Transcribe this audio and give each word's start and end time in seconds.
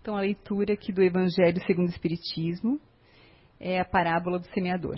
Então, 0.00 0.16
a 0.16 0.20
leitura 0.20 0.72
aqui 0.72 0.92
do 0.92 1.02
Evangelho 1.02 1.62
segundo 1.66 1.88
o 1.88 1.90
Espiritismo 1.90 2.80
é 3.60 3.78
a 3.78 3.84
parábola 3.84 4.38
do 4.38 4.46
semeador. 4.46 4.96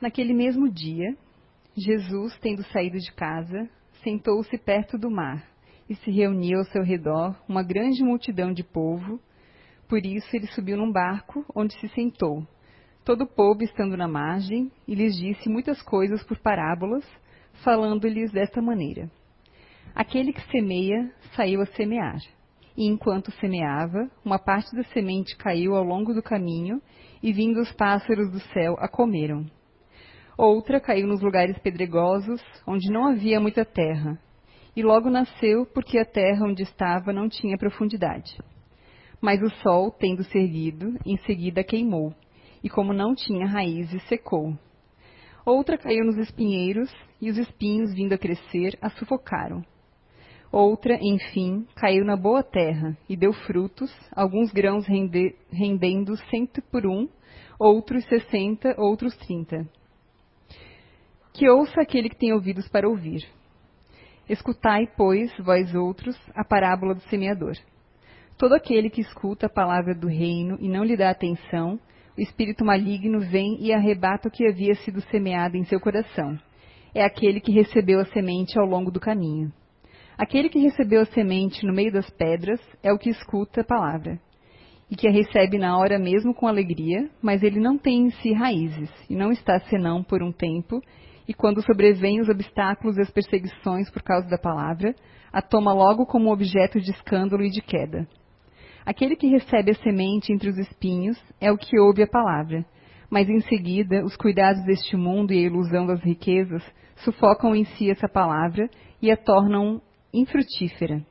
Naquele 0.00 0.32
mesmo 0.32 0.70
dia, 0.70 1.16
Jesus, 1.76 2.38
tendo 2.38 2.62
saído 2.66 2.98
de 2.98 3.12
casa, 3.12 3.68
sentou-se 4.04 4.56
perto 4.58 4.96
do 4.96 5.10
mar 5.10 5.44
e 5.90 5.96
se 5.96 6.10
reuniu 6.12 6.60
ao 6.60 6.64
seu 6.66 6.84
redor 6.84 7.36
uma 7.48 7.64
grande 7.64 8.04
multidão 8.04 8.52
de 8.52 8.62
povo. 8.62 9.20
Por 9.88 10.06
isso, 10.06 10.28
ele 10.36 10.46
subiu 10.46 10.76
num 10.76 10.92
barco, 10.92 11.44
onde 11.52 11.74
se 11.80 11.88
sentou. 11.88 12.46
Todo 13.04 13.22
o 13.22 13.26
povo 13.26 13.64
estando 13.64 13.96
na 13.96 14.06
margem, 14.06 14.70
e 14.86 14.94
lhes 14.94 15.16
disse 15.16 15.48
muitas 15.48 15.82
coisas 15.82 16.22
por 16.22 16.38
parábolas, 16.38 17.04
falando-lhes 17.64 18.30
desta 18.30 18.62
maneira: 18.62 19.10
Aquele 19.96 20.32
que 20.32 20.48
semeia 20.52 21.12
saiu 21.34 21.60
a 21.60 21.66
semear 21.66 22.20
e 22.76 22.86
enquanto 22.86 23.30
semeava, 23.32 24.10
uma 24.24 24.38
parte 24.38 24.74
da 24.74 24.82
semente 24.84 25.36
caiu 25.36 25.74
ao 25.74 25.84
longo 25.84 26.14
do 26.14 26.22
caminho, 26.22 26.80
e 27.22 27.32
vindo 27.32 27.60
os 27.60 27.70
pássaros 27.72 28.30
do 28.30 28.40
céu 28.52 28.76
a 28.78 28.88
comeram. 28.88 29.46
Outra 30.36 30.80
caiu 30.80 31.06
nos 31.06 31.20
lugares 31.20 31.58
pedregosos, 31.58 32.42
onde 32.66 32.90
não 32.90 33.06
havia 33.06 33.38
muita 33.38 33.64
terra, 33.64 34.18
e 34.74 34.82
logo 34.82 35.10
nasceu 35.10 35.66
porque 35.66 35.98
a 35.98 36.04
terra 36.04 36.46
onde 36.46 36.62
estava 36.62 37.12
não 37.12 37.28
tinha 37.28 37.58
profundidade. 37.58 38.36
Mas 39.20 39.40
o 39.42 39.50
sol, 39.62 39.90
tendo 39.90 40.24
servido, 40.24 40.98
em 41.06 41.16
seguida 41.18 41.62
queimou, 41.62 42.14
e 42.64 42.68
como 42.68 42.92
não 42.92 43.14
tinha 43.14 43.46
raízes, 43.46 44.02
secou. 44.08 44.56
Outra 45.44 45.76
caiu 45.76 46.04
nos 46.04 46.16
espinheiros, 46.16 46.92
e 47.20 47.30
os 47.30 47.36
espinhos, 47.36 47.94
vindo 47.94 48.14
a 48.14 48.18
crescer, 48.18 48.76
a 48.80 48.88
sufocaram. 48.90 49.62
Outra, 50.52 50.98
enfim, 51.00 51.66
caiu 51.74 52.04
na 52.04 52.14
boa 52.14 52.42
terra 52.42 52.94
e 53.08 53.16
deu 53.16 53.32
frutos, 53.32 53.90
alguns 54.14 54.52
grãos 54.52 54.86
rende, 54.86 55.34
rendendo 55.50 56.14
cento 56.28 56.60
por 56.70 56.86
um, 56.86 57.08
outros 57.58 58.04
sessenta, 58.04 58.74
outros 58.76 59.16
trinta. 59.16 59.66
Que 61.32 61.48
ouça 61.48 61.80
aquele 61.80 62.10
que 62.10 62.18
tem 62.18 62.34
ouvidos 62.34 62.68
para 62.68 62.86
ouvir. 62.86 63.26
Escutai, 64.28 64.86
pois, 64.94 65.32
vós 65.38 65.74
outros, 65.74 66.20
a 66.34 66.44
parábola 66.44 66.94
do 66.94 67.00
semeador. 67.08 67.56
Todo 68.36 68.54
aquele 68.54 68.90
que 68.90 69.00
escuta 69.00 69.46
a 69.46 69.50
palavra 69.50 69.94
do 69.94 70.06
reino 70.06 70.58
e 70.60 70.68
não 70.68 70.84
lhe 70.84 70.98
dá 70.98 71.08
atenção, 71.08 71.80
o 72.14 72.20
espírito 72.20 72.62
maligno 72.62 73.20
vem 73.20 73.56
e 73.58 73.72
arrebata 73.72 74.28
o 74.28 74.30
que 74.30 74.46
havia 74.46 74.74
sido 74.74 75.00
semeado 75.02 75.56
em 75.56 75.64
seu 75.64 75.80
coração. 75.80 76.38
É 76.94 77.02
aquele 77.02 77.40
que 77.40 77.52
recebeu 77.52 78.00
a 78.00 78.04
semente 78.04 78.58
ao 78.58 78.66
longo 78.66 78.90
do 78.90 79.00
caminho. 79.00 79.50
Aquele 80.16 80.48
que 80.48 80.58
recebeu 80.58 81.00
a 81.00 81.06
semente 81.06 81.66
no 81.66 81.72
meio 81.72 81.92
das 81.92 82.08
pedras 82.10 82.60
é 82.82 82.92
o 82.92 82.98
que 82.98 83.10
escuta 83.10 83.62
a 83.62 83.64
palavra, 83.64 84.20
e 84.90 84.96
que 84.96 85.08
a 85.08 85.10
recebe 85.10 85.58
na 85.58 85.78
hora 85.78 85.98
mesmo 85.98 86.34
com 86.34 86.46
alegria, 86.46 87.08
mas 87.22 87.42
ele 87.42 87.58
não 87.58 87.78
tem 87.78 88.06
em 88.06 88.10
si 88.10 88.32
raízes, 88.32 88.90
e 89.08 89.16
não 89.16 89.32
está 89.32 89.58
senão 89.60 90.02
por 90.02 90.22
um 90.22 90.30
tempo, 90.30 90.82
e 91.26 91.32
quando 91.32 91.64
sobrevêm 91.64 92.20
os 92.20 92.28
obstáculos 92.28 92.96
e 92.98 93.00
as 93.00 93.10
perseguições 93.10 93.90
por 93.90 94.02
causa 94.02 94.28
da 94.28 94.36
palavra, 94.36 94.94
a 95.32 95.40
toma 95.40 95.72
logo 95.72 96.04
como 96.04 96.32
objeto 96.32 96.78
de 96.78 96.90
escândalo 96.90 97.42
e 97.42 97.50
de 97.50 97.62
queda. 97.62 98.06
Aquele 98.84 99.16
que 99.16 99.28
recebe 99.28 99.70
a 99.70 99.74
semente 99.76 100.32
entre 100.32 100.50
os 100.50 100.58
espinhos 100.58 101.16
é 101.40 101.50
o 101.50 101.56
que 101.56 101.78
ouve 101.78 102.02
a 102.02 102.06
palavra, 102.06 102.64
mas 103.08 103.28
em 103.28 103.40
seguida 103.40 104.04
os 104.04 104.16
cuidados 104.16 104.62
deste 104.64 104.96
mundo 104.96 105.32
e 105.32 105.38
a 105.38 105.46
ilusão 105.46 105.86
das 105.86 106.02
riquezas 106.02 106.62
sufocam 106.96 107.54
em 107.54 107.64
si 107.64 107.90
essa 107.90 108.08
palavra 108.08 108.68
e 109.00 109.10
a 109.10 109.16
tornam 109.16 109.80
infrutífera. 110.12 111.04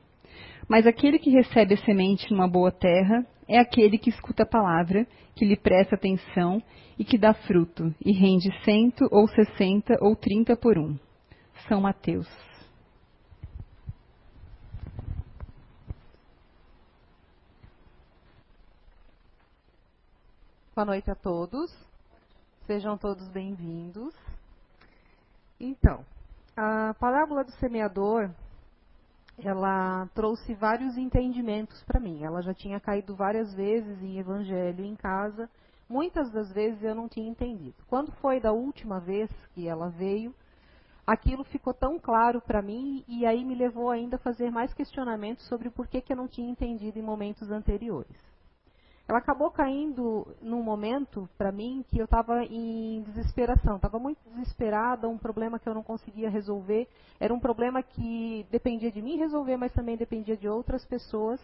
Mas 0.68 0.86
aquele 0.86 1.18
que 1.18 1.30
recebe 1.30 1.74
a 1.74 1.84
semente 1.84 2.30
numa 2.30 2.48
boa 2.48 2.70
terra 2.70 3.26
é 3.48 3.58
aquele 3.58 3.98
que 3.98 4.10
escuta 4.10 4.44
a 4.44 4.46
palavra, 4.46 5.06
que 5.34 5.44
lhe 5.44 5.56
presta 5.56 5.96
atenção 5.96 6.62
e 6.98 7.04
que 7.04 7.18
dá 7.18 7.34
fruto, 7.34 7.94
e 8.04 8.12
rende 8.12 8.50
cento 8.64 9.08
ou 9.10 9.26
sessenta 9.28 9.96
ou 10.00 10.14
trinta 10.14 10.56
por 10.56 10.78
um. 10.78 10.96
São 11.68 11.80
Mateus. 11.80 12.28
Boa 20.74 20.86
noite 20.86 21.10
a 21.10 21.14
todos. 21.14 21.70
Sejam 22.66 22.96
todos 22.96 23.28
bem-vindos. 23.28 24.14
Então, 25.60 26.04
a 26.56 26.94
parábola 26.98 27.44
do 27.44 27.50
semeador 27.52 28.30
ela 29.38 30.08
trouxe 30.14 30.54
vários 30.54 30.96
entendimentos 30.96 31.82
para 31.84 32.00
mim. 32.00 32.22
Ela 32.22 32.42
já 32.42 32.54
tinha 32.54 32.80
caído 32.80 33.14
várias 33.14 33.54
vezes 33.54 34.02
em 34.02 34.18
evangelho 34.18 34.84
em 34.84 34.94
casa. 34.94 35.48
Muitas 35.88 36.30
das 36.30 36.52
vezes 36.52 36.82
eu 36.82 36.94
não 36.94 37.08
tinha 37.08 37.28
entendido. 37.28 37.74
Quando 37.88 38.12
foi 38.12 38.40
da 38.40 38.52
última 38.52 39.00
vez 39.00 39.30
que 39.54 39.68
ela 39.68 39.88
veio, 39.88 40.34
aquilo 41.06 41.44
ficou 41.44 41.74
tão 41.74 41.98
claro 41.98 42.40
para 42.40 42.62
mim 42.62 43.04
e 43.08 43.26
aí 43.26 43.44
me 43.44 43.54
levou 43.54 43.90
ainda 43.90 44.16
a 44.16 44.20
fazer 44.20 44.50
mais 44.50 44.72
questionamentos 44.72 45.46
sobre 45.48 45.70
por 45.70 45.86
que, 45.86 46.00
que 46.00 46.12
eu 46.12 46.16
não 46.16 46.28
tinha 46.28 46.50
entendido 46.50 46.98
em 46.98 47.02
momentos 47.02 47.50
anteriores 47.50 48.31
ela 49.08 49.18
acabou 49.18 49.50
caindo 49.50 50.26
num 50.40 50.62
momento, 50.62 51.28
para 51.36 51.52
mim, 51.52 51.84
que 51.88 51.98
eu 51.98 52.04
estava 52.04 52.44
em 52.44 53.02
desesperação. 53.02 53.76
Estava 53.76 53.98
muito 53.98 54.18
desesperada, 54.30 55.08
um 55.08 55.18
problema 55.18 55.58
que 55.58 55.68
eu 55.68 55.74
não 55.74 55.82
conseguia 55.82 56.30
resolver. 56.30 56.88
Era 57.18 57.34
um 57.34 57.40
problema 57.40 57.82
que 57.82 58.46
dependia 58.50 58.90
de 58.90 59.02
mim 59.02 59.18
resolver, 59.18 59.56
mas 59.56 59.72
também 59.72 59.96
dependia 59.96 60.36
de 60.36 60.48
outras 60.48 60.84
pessoas. 60.86 61.40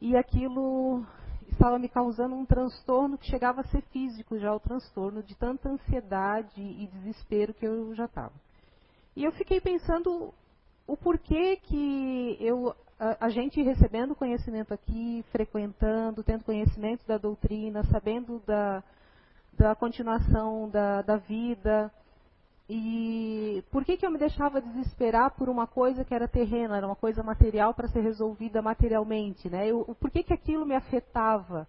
E 0.00 0.16
aquilo 0.16 1.04
estava 1.50 1.78
me 1.78 1.88
causando 1.88 2.34
um 2.34 2.44
transtorno 2.44 3.18
que 3.18 3.30
chegava 3.30 3.62
a 3.62 3.64
ser 3.64 3.82
físico 3.90 4.38
já, 4.38 4.54
o 4.54 4.60
transtorno 4.60 5.22
de 5.22 5.34
tanta 5.34 5.68
ansiedade 5.70 6.60
e 6.60 6.86
desespero 6.86 7.54
que 7.54 7.66
eu 7.66 7.94
já 7.94 8.04
estava. 8.04 8.34
E 9.16 9.24
eu 9.24 9.32
fiquei 9.32 9.60
pensando 9.60 10.32
o 10.86 10.96
porquê 10.96 11.56
que 11.56 12.36
eu 12.40 12.74
a, 12.98 13.28
gente 13.28 13.62
recebendo 13.62 14.14
conhecimento 14.14 14.74
aqui, 14.74 15.24
frequentando, 15.30 16.24
tendo 16.24 16.42
conhecimento 16.42 17.06
da 17.06 17.16
doutrina, 17.16 17.84
sabendo 17.84 18.42
da, 18.44 18.82
da 19.56 19.74
continuação 19.74 20.68
da, 20.68 21.02
da 21.02 21.16
vida. 21.16 21.92
E 22.68 23.62
por 23.70 23.84
que, 23.84 23.96
que 23.96 24.04
eu 24.04 24.10
me 24.10 24.18
deixava 24.18 24.60
desesperar 24.60 25.30
por 25.30 25.48
uma 25.48 25.66
coisa 25.66 26.04
que 26.04 26.12
era 26.12 26.26
terrena, 26.26 26.76
era 26.76 26.86
uma 26.86 26.96
coisa 26.96 27.22
material 27.22 27.72
para 27.72 27.88
ser 27.88 28.00
resolvida 28.00 28.60
materialmente? 28.60 29.48
Né? 29.48 29.68
Eu, 29.68 29.96
por 30.00 30.10
que, 30.10 30.24
que 30.24 30.34
aquilo 30.34 30.66
me 30.66 30.74
afetava? 30.74 31.68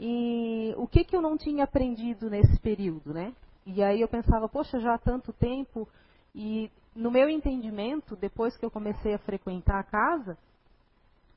E 0.00 0.74
o 0.78 0.88
que, 0.88 1.04
que 1.04 1.14
eu 1.14 1.20
não 1.20 1.36
tinha 1.36 1.64
aprendido 1.64 2.30
nesse 2.30 2.58
período? 2.60 3.12
Né? 3.12 3.32
E 3.66 3.82
aí 3.82 4.00
eu 4.00 4.08
pensava, 4.08 4.48
poxa, 4.48 4.80
já 4.80 4.94
há 4.94 4.98
tanto 4.98 5.34
tempo. 5.34 5.86
E 6.34 6.70
no 6.96 7.10
meu 7.10 7.28
entendimento, 7.28 8.16
depois 8.16 8.56
que 8.56 8.64
eu 8.64 8.70
comecei 8.70 9.14
a 9.14 9.18
frequentar 9.18 9.78
a 9.78 9.84
casa, 9.84 10.36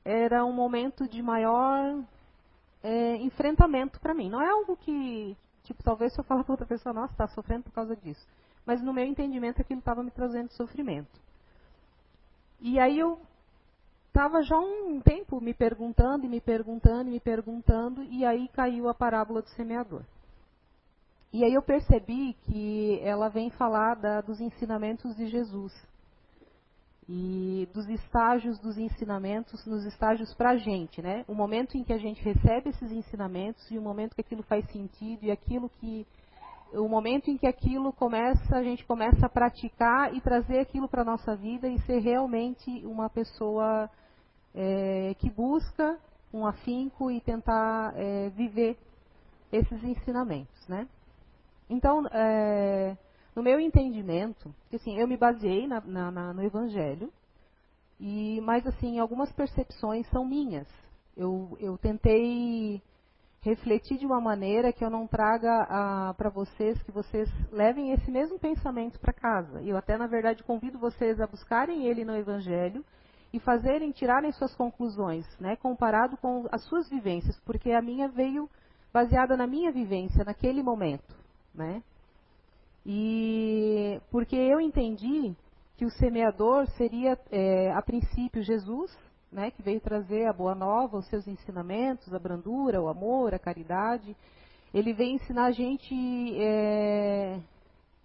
era 0.06 0.44
um 0.44 0.52
momento 0.52 1.08
de 1.08 1.20
maior 1.20 2.00
é, 2.80 3.16
enfrentamento 3.16 3.98
para 3.98 4.14
mim. 4.14 4.30
Não 4.30 4.40
é 4.40 4.48
algo 4.48 4.76
que, 4.76 5.36
tipo, 5.64 5.82
talvez 5.82 6.12
se 6.12 6.20
eu 6.20 6.24
falar 6.24 6.44
para 6.44 6.52
outra 6.52 6.66
pessoa, 6.66 6.92
nossa, 6.92 7.12
está 7.12 7.26
sofrendo 7.26 7.64
por 7.64 7.72
causa 7.72 7.96
disso. 7.96 8.24
Mas 8.64 8.80
no 8.80 8.92
meu 8.92 9.04
entendimento 9.04 9.60
aquilo 9.60 9.80
estava 9.80 10.04
me 10.04 10.12
trazendo 10.12 10.52
sofrimento. 10.52 11.20
E 12.60 12.78
aí 12.78 13.00
eu 13.00 13.18
estava 14.06 14.42
já 14.42 14.56
um 14.56 15.00
tempo 15.00 15.40
me 15.40 15.52
perguntando 15.52 16.24
e 16.24 16.28
me 16.28 16.40
perguntando 16.40 17.08
e 17.08 17.12
me 17.12 17.20
perguntando, 17.20 18.04
e 18.04 18.24
aí 18.24 18.48
caiu 18.48 18.88
a 18.88 18.94
parábola 18.94 19.42
do 19.42 19.48
semeador. 19.50 20.02
E 21.32 21.44
aí 21.44 21.52
eu 21.52 21.62
percebi 21.62 22.34
que 22.44 23.00
ela 23.02 23.28
vem 23.28 23.50
falar 23.50 23.96
da, 23.96 24.20
dos 24.20 24.40
ensinamentos 24.40 25.16
de 25.16 25.26
Jesus 25.26 25.72
e 27.08 27.68
dos 27.72 27.88
estágios 27.88 28.58
dos 28.58 28.76
ensinamentos, 28.76 29.64
nos 29.64 29.84
estágios 29.84 30.34
para 30.34 30.50
a 30.50 30.56
gente, 30.56 31.00
né? 31.00 31.24
O 31.28 31.34
momento 31.34 31.76
em 31.76 31.84
que 31.84 31.92
a 31.92 31.98
gente 31.98 32.22
recebe 32.22 32.70
esses 32.70 32.90
ensinamentos 32.90 33.70
e 33.70 33.78
o 33.78 33.82
momento 33.82 34.14
que 34.14 34.20
aquilo 34.20 34.42
faz 34.42 34.68
sentido 34.72 35.24
e 35.24 35.30
aquilo 35.30 35.68
que 35.68 36.06
o 36.72 36.88
momento 36.88 37.30
em 37.30 37.38
que 37.38 37.46
aquilo 37.46 37.92
começa, 37.92 38.56
a 38.56 38.62
gente 38.62 38.84
começa 38.84 39.24
a 39.24 39.28
praticar 39.28 40.12
e 40.14 40.20
trazer 40.20 40.58
aquilo 40.58 40.88
para 40.88 41.02
a 41.02 41.04
nossa 41.04 41.36
vida 41.36 41.68
e 41.68 41.80
ser 41.82 42.00
realmente 42.00 42.84
uma 42.84 43.08
pessoa 43.08 43.88
é, 44.52 45.14
que 45.18 45.30
busca 45.30 45.96
um 46.34 46.44
afinco 46.44 47.10
e 47.10 47.20
tentar 47.20 47.92
é, 47.94 48.30
viver 48.30 48.76
esses 49.52 49.82
ensinamentos, 49.84 50.66
né? 50.68 50.88
Então, 51.70 52.04
é, 52.12 52.96
no 53.36 53.42
meu 53.42 53.60
entendimento, 53.60 54.52
assim, 54.72 54.98
eu 54.98 55.06
me 55.06 55.18
baseei 55.18 55.66
na, 55.66 55.78
na, 55.82 56.10
na, 56.10 56.32
no 56.32 56.42
Evangelho, 56.42 57.12
e 58.00 58.40
mas 58.40 58.66
assim, 58.66 58.98
algumas 58.98 59.30
percepções 59.30 60.08
são 60.08 60.24
minhas. 60.24 60.66
Eu, 61.14 61.54
eu 61.60 61.76
tentei 61.76 62.82
refletir 63.42 63.98
de 63.98 64.06
uma 64.06 64.20
maneira 64.20 64.72
que 64.72 64.82
eu 64.82 64.88
não 64.88 65.06
traga 65.06 66.14
para 66.16 66.30
vocês, 66.30 66.82
que 66.82 66.90
vocês 66.90 67.30
levem 67.52 67.92
esse 67.92 68.10
mesmo 68.10 68.38
pensamento 68.38 68.98
para 68.98 69.12
casa. 69.12 69.62
Eu 69.62 69.76
até, 69.76 69.98
na 69.98 70.06
verdade, 70.06 70.42
convido 70.42 70.78
vocês 70.78 71.20
a 71.20 71.26
buscarem 71.26 71.86
ele 71.86 72.06
no 72.06 72.16
Evangelho 72.16 72.82
e 73.32 73.38
fazerem, 73.38 73.92
tirarem 73.92 74.32
suas 74.32 74.54
conclusões, 74.54 75.26
né, 75.38 75.56
comparado 75.56 76.16
com 76.16 76.46
as 76.50 76.62
suas 76.64 76.88
vivências, 76.88 77.38
porque 77.40 77.70
a 77.70 77.82
minha 77.82 78.08
veio 78.08 78.48
baseada 78.92 79.36
na 79.36 79.46
minha 79.46 79.70
vivência 79.70 80.24
naquele 80.24 80.62
momento, 80.62 81.14
né? 81.54 81.82
E 82.88 84.00
porque 84.12 84.36
eu 84.36 84.60
entendi 84.60 85.34
que 85.76 85.84
o 85.84 85.90
semeador 85.90 86.68
seria, 86.76 87.18
é, 87.32 87.72
a 87.72 87.82
princípio, 87.82 88.44
Jesus, 88.44 88.96
né, 89.32 89.50
que 89.50 89.60
veio 89.60 89.80
trazer 89.80 90.26
a 90.26 90.32
boa 90.32 90.54
nova, 90.54 90.96
os 90.96 91.06
seus 91.08 91.26
ensinamentos, 91.26 92.14
a 92.14 92.18
brandura, 92.18 92.80
o 92.80 92.88
amor, 92.88 93.34
a 93.34 93.40
caridade. 93.40 94.16
Ele 94.72 94.92
veio 94.92 95.16
ensinar 95.16 95.46
a 95.46 95.50
gente 95.50 95.94
é, 96.40 97.40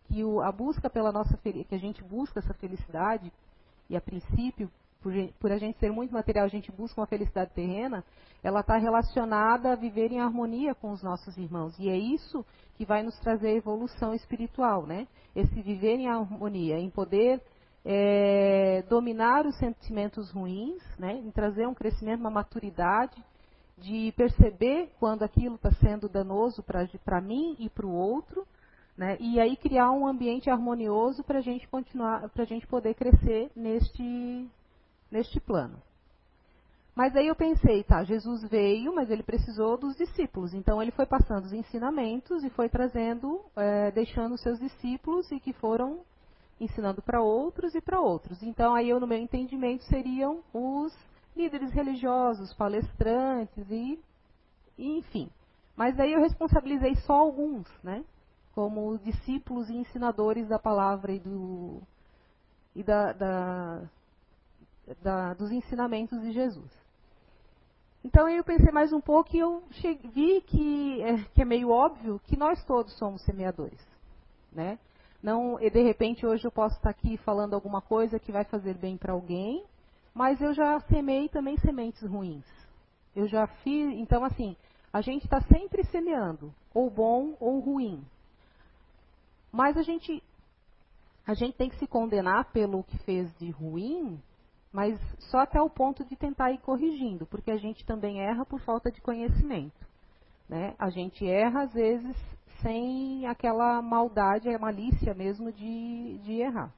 que 0.08 0.24
o, 0.24 0.42
a 0.42 0.52
busca 0.52 0.90
pela 0.90 1.12
nossa 1.12 1.38
que 1.38 1.76
a 1.76 1.78
gente 1.78 2.04
busca 2.04 2.40
essa 2.40 2.54
felicidade 2.56 3.32
e 3.88 3.96
a 3.96 4.02
princípio 4.02 4.68
por, 5.02 5.14
por, 5.40 5.52
a 5.52 5.58
gente 5.58 5.80
ser 5.80 5.92
muito 5.92 6.14
material, 6.14 6.46
a 6.46 6.50
gente 6.50 6.72
busca 6.72 7.02
uma 7.02 7.08
felicidade 7.08 7.52
terrena, 7.54 8.04
ela 8.44 8.62
está 8.62 8.78
relacionada 8.78 9.72
a 9.72 9.76
viver 9.76 10.12
em 10.12 10.20
harmonia 10.20 10.76
com 10.76 10.92
os 10.92 11.02
nossos 11.02 11.38
irmãos. 11.38 11.78
E 11.80 11.90
é 11.90 11.98
isso 11.98 12.46
que 12.76 12.86
vai 12.86 13.04
nos 13.04 13.18
trazer 13.20 13.50
a 13.50 13.56
evolução 13.56 14.14
espiritual, 14.14 14.86
né? 14.86 15.08
Esse 15.36 15.62
viver 15.62 15.96
em 15.96 16.08
harmonia, 16.08 16.80
em 16.80 16.90
poder 16.90 17.42
é, 17.84 18.84
dominar 18.90 19.46
os 19.46 19.58
sentimentos 19.58 20.32
ruins, 20.32 20.82
né? 20.98 21.14
Em 21.14 21.32
trazer 21.32 21.68
um 21.68 21.74
crescimento, 21.74 22.20
uma 22.20 22.32
maturidade, 22.32 23.24
de 23.78 24.14
perceber 24.16 24.92
quando 25.00 25.24
aquilo 25.24 25.56
está 25.56 25.72
sendo 25.74 26.08
danoso 26.08 26.64
para 26.64 27.20
mim 27.20 27.56
e 27.60 27.70
para 27.70 27.86
o 27.86 27.94
outro, 27.94 28.46
né? 28.96 29.18
E 29.20 29.40
aí 29.40 29.56
criar 29.56 29.92
um 29.92 30.06
ambiente 30.06 30.50
harmonioso 30.50 31.24
para 31.24 31.40
a 31.40 31.42
gente 31.42 31.68
continuar, 31.68 32.30
para 32.30 32.44
a 32.44 32.46
gente 32.46 32.68
poder 32.68 32.94
crescer 32.94 33.50
neste 33.56 34.48
neste 35.12 35.40
plano. 35.40 35.82
Mas 36.96 37.16
aí 37.16 37.28
eu 37.28 37.36
pensei, 37.36 37.84
tá, 37.84 38.04
Jesus 38.04 38.44
veio, 38.50 38.94
mas 38.94 39.10
ele 39.10 39.24
precisou 39.24 39.78
dos 39.78 39.96
discípulos. 39.96 40.54
Então 40.54 40.82
ele 40.82 40.92
foi 40.92 41.06
passando 41.06 41.46
os 41.46 41.54
ensinamentos 41.54 42.44
e 42.44 42.50
foi 42.50 42.70
trazendo, 42.70 43.42
é, 43.56 43.92
deixando 43.92 44.38
seus 44.38 44.60
discípulos 44.60 45.32
e 45.32 45.40
que 45.40 45.54
foram 45.54 46.02
ensinando 46.60 47.02
para 47.02 47.22
outros 47.22 47.74
e 47.76 47.82
para 47.82 48.00
outros. 48.00 48.44
Então 48.44 48.76
aí 48.76 48.90
eu, 48.90 49.00
no 49.00 49.08
meu 49.08 49.18
entendimento, 49.18 49.84
seriam 49.86 50.44
os 50.54 50.94
líderes 51.36 51.72
religiosos, 51.72 52.54
palestrantes 52.54 53.66
e, 53.70 54.00
e 54.78 54.98
enfim. 54.98 55.30
Mas 55.76 56.00
aí 56.00 56.12
eu 56.12 56.20
responsabilizei 56.20 56.96
só 56.98 57.14
alguns, 57.14 57.68
né? 57.82 58.04
Como 58.54 59.00
discípulos 59.00 59.70
e 59.70 59.76
ensinadores 59.78 60.48
da 60.50 60.60
palavra 60.60 61.14
e 61.14 61.20
do 61.20 61.82
e 62.76 62.84
da, 62.84 63.14
da 63.14 63.90
da, 65.02 65.34
dos 65.34 65.52
ensinamentos 65.52 66.20
de 66.22 66.32
Jesus. 66.32 66.72
Então 68.04 68.28
eu 68.28 68.44
pensei 68.44 68.72
mais 68.72 68.92
um 68.92 69.00
pouco 69.00 69.36
e 69.36 69.40
eu 69.40 69.64
cheguei, 69.72 70.10
vi 70.12 70.42
que 70.42 71.02
é, 71.04 71.24
que 71.36 71.42
é 71.42 71.46
meio 71.46 71.70
óbvio 71.70 72.20
que 72.26 72.36
nós 72.36 72.64
todos 72.66 72.98
somos 72.98 73.22
semeadores, 73.24 73.80
né? 74.52 74.80
Não, 75.22 75.58
de 75.58 75.84
repente 75.84 76.26
hoje 76.26 76.46
eu 76.46 76.52
posso 76.52 76.76
estar 76.78 76.90
aqui 76.90 77.16
falando 77.18 77.54
alguma 77.54 77.80
coisa 77.80 78.20
que 78.20 78.32
vai 78.32 78.44
fazer 78.44 78.74
bem 78.74 78.98
para 78.98 79.14
alguém, 79.14 79.64
mas 80.16 80.42
eu 80.42 80.52
já 80.52 80.80
semei 80.82 81.30
também 81.30 81.58
sementes 81.58 82.02
ruins. 82.02 82.46
Eu 83.16 83.28
já 83.28 83.46
fiz, 83.46 83.94
então 84.00 84.24
assim, 84.24 84.56
a 84.92 85.02
gente 85.02 85.24
está 85.26 85.40
sempre 85.42 85.84
semeando, 85.86 86.52
ou 86.74 86.90
bom 86.90 87.36
ou 87.40 87.60
ruim. 87.60 88.04
Mas 89.52 89.78
a 89.78 89.84
gente 89.84 90.24
a 91.28 91.36
gente 91.36 91.56
tem 91.56 91.70
que 91.70 91.78
se 91.78 91.86
condenar 91.86 92.52
pelo 92.52 92.84
que 92.84 92.98
fez 93.00 93.32
de 93.38 93.52
ruim 93.52 94.20
mas 94.72 95.00
só 95.30 95.40
até 95.40 95.62
o 95.62 95.70
ponto 95.70 96.06
de 96.06 96.16
tentar 96.16 96.52
ir 96.52 96.60
corrigindo, 96.60 97.26
porque 97.26 97.52
a 97.52 97.58
gente 97.58 97.86
também 97.86 98.22
erra 98.22 98.46
por 98.46 98.60
falta 98.62 98.92
de 98.92 99.02
conhecimento. 99.02 99.86
Né? 100.48 100.76
A 100.80 100.90
gente 100.90 101.28
erra, 101.28 101.64
às 101.64 101.74
vezes, 101.74 102.16
sem 102.62 103.26
aquela 103.26 103.82
maldade, 103.82 104.50
a 104.50 104.60
malícia 104.60 105.14
mesmo 105.14 105.52
de, 105.52 106.20
de 106.20 106.42
errar. 106.42 106.74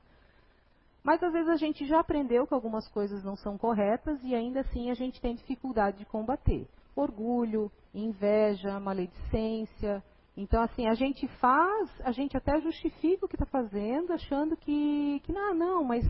Mas 1.03 1.21
às 1.21 1.33
vezes 1.33 1.49
a 1.49 1.57
gente 1.57 1.85
já 1.85 1.99
aprendeu 1.99 2.47
que 2.47 2.53
algumas 2.53 2.87
coisas 2.87 3.23
não 3.23 3.35
são 3.35 3.57
corretas 3.57 4.23
e 4.23 4.33
ainda 4.33 4.61
assim 4.61 4.89
a 4.89 4.93
gente 4.93 5.19
tem 5.19 5.35
dificuldade 5.35 5.97
de 5.97 6.05
combater. 6.05 6.65
Orgulho, 6.95 7.69
inveja, 7.93 8.79
maledicência. 8.79 10.01
Então, 10.37 10.61
assim, 10.63 10.87
a 10.87 10.93
gente 10.93 11.27
faz, 11.39 11.89
a 12.03 12.11
gente 12.11 12.37
até 12.37 12.59
justifica 12.61 13.25
o 13.25 13.29
que 13.29 13.35
está 13.35 13.45
fazendo, 13.45 14.13
achando 14.13 14.55
que, 14.55 15.19
que 15.23 15.33
não, 15.33 15.53
não, 15.53 15.83
mas 15.83 16.05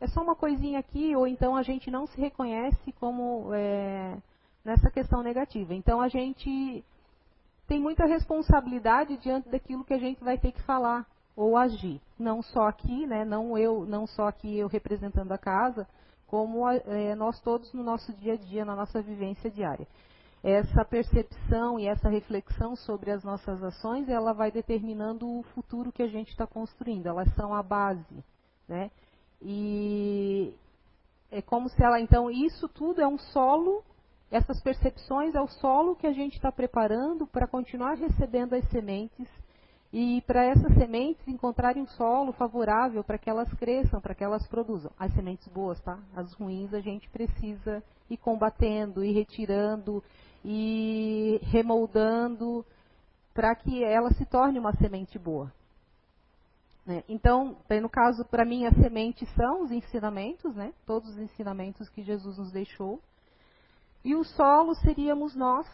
é 0.00 0.06
só 0.06 0.22
uma 0.22 0.36
coisinha 0.36 0.78
aqui, 0.78 1.14
ou 1.16 1.26
então 1.26 1.56
a 1.56 1.62
gente 1.62 1.90
não 1.90 2.06
se 2.06 2.20
reconhece 2.20 2.92
como 2.92 3.52
é, 3.52 4.16
nessa 4.64 4.90
questão 4.90 5.22
negativa. 5.22 5.74
Então 5.74 6.00
a 6.00 6.08
gente 6.08 6.84
tem 7.66 7.80
muita 7.80 8.06
responsabilidade 8.06 9.16
diante 9.18 9.48
daquilo 9.48 9.84
que 9.84 9.94
a 9.94 9.98
gente 9.98 10.22
vai 10.22 10.38
ter 10.38 10.52
que 10.52 10.62
falar 10.62 11.06
ou 11.36 11.56
agir. 11.56 12.00
Não 12.18 12.42
só 12.42 12.68
aqui, 12.68 13.06
né, 13.06 13.24
não 13.24 13.56
eu, 13.58 13.84
não 13.86 14.06
só 14.06 14.28
aqui 14.28 14.58
eu 14.58 14.68
representando 14.68 15.32
a 15.32 15.38
casa, 15.38 15.86
como 16.26 16.68
é, 16.68 17.14
nós 17.14 17.40
todos 17.40 17.72
no 17.72 17.82
nosso 17.82 18.12
dia 18.14 18.34
a 18.34 18.36
dia, 18.36 18.64
na 18.64 18.76
nossa 18.76 19.00
vivência 19.00 19.50
diária. 19.50 19.86
Essa 20.42 20.84
percepção 20.84 21.78
e 21.80 21.88
essa 21.88 22.08
reflexão 22.08 22.76
sobre 22.76 23.10
as 23.10 23.24
nossas 23.24 23.62
ações, 23.62 24.08
ela 24.08 24.32
vai 24.32 24.52
determinando 24.52 25.26
o 25.26 25.42
futuro 25.54 25.90
que 25.90 26.02
a 26.02 26.06
gente 26.06 26.28
está 26.28 26.46
construindo. 26.46 27.06
Elas 27.06 27.32
são 27.34 27.52
a 27.52 27.62
base, 27.62 28.24
né? 28.68 28.90
E 29.40 30.54
é 31.30 31.42
como 31.42 31.68
se 31.68 31.82
ela, 31.82 32.00
então, 32.00 32.30
isso 32.30 32.68
tudo 32.68 33.00
é 33.00 33.06
um 33.06 33.18
solo, 33.18 33.84
essas 34.30 34.60
percepções 34.62 35.34
é 35.34 35.40
o 35.40 35.48
solo 35.48 35.96
que 35.96 36.06
a 36.06 36.12
gente 36.12 36.34
está 36.34 36.50
preparando 36.50 37.26
para 37.26 37.46
continuar 37.46 37.94
recebendo 37.94 38.54
as 38.54 38.68
sementes 38.70 39.28
e 39.92 40.22
para 40.26 40.44
essas 40.44 40.74
sementes 40.74 41.26
encontrarem 41.26 41.82
um 41.82 41.86
solo 41.86 42.32
favorável 42.32 43.02
para 43.02 43.16
que 43.16 43.30
elas 43.30 43.50
cresçam, 43.54 44.00
para 44.00 44.14
que 44.14 44.22
elas 44.22 44.46
produzam. 44.46 44.90
As 44.98 45.12
sementes 45.14 45.48
boas, 45.48 45.80
tá? 45.80 45.98
As 46.14 46.32
ruins 46.34 46.74
a 46.74 46.80
gente 46.80 47.08
precisa 47.08 47.82
ir 48.10 48.18
combatendo, 48.18 49.02
ir 49.02 49.12
retirando 49.12 50.02
e 50.44 51.40
remoldando 51.44 52.64
para 53.32 53.54
que 53.54 53.82
ela 53.82 54.12
se 54.12 54.26
torne 54.26 54.58
uma 54.58 54.72
semente 54.74 55.18
boa. 55.18 55.52
Né? 56.88 57.04
Então, 57.06 57.58
no 57.82 57.90
caso, 57.90 58.24
para 58.24 58.46
mim, 58.46 58.64
a 58.64 58.72
semente 58.72 59.26
são 59.36 59.62
os 59.62 59.70
ensinamentos, 59.70 60.56
né? 60.56 60.72
todos 60.86 61.10
os 61.10 61.18
ensinamentos 61.18 61.86
que 61.90 62.02
Jesus 62.02 62.38
nos 62.38 62.50
deixou. 62.50 62.98
E 64.02 64.14
o 64.14 64.24
solo 64.24 64.74
seríamos 64.76 65.36
nós 65.36 65.68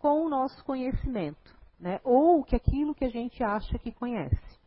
com 0.00 0.26
o 0.26 0.28
nosso 0.28 0.64
conhecimento, 0.64 1.56
né? 1.78 2.00
ou 2.02 2.42
que 2.42 2.56
aquilo 2.56 2.96
que 2.96 3.04
a 3.04 3.08
gente 3.08 3.44
acha 3.44 3.78
que 3.78 3.92
conhece. 3.92 4.58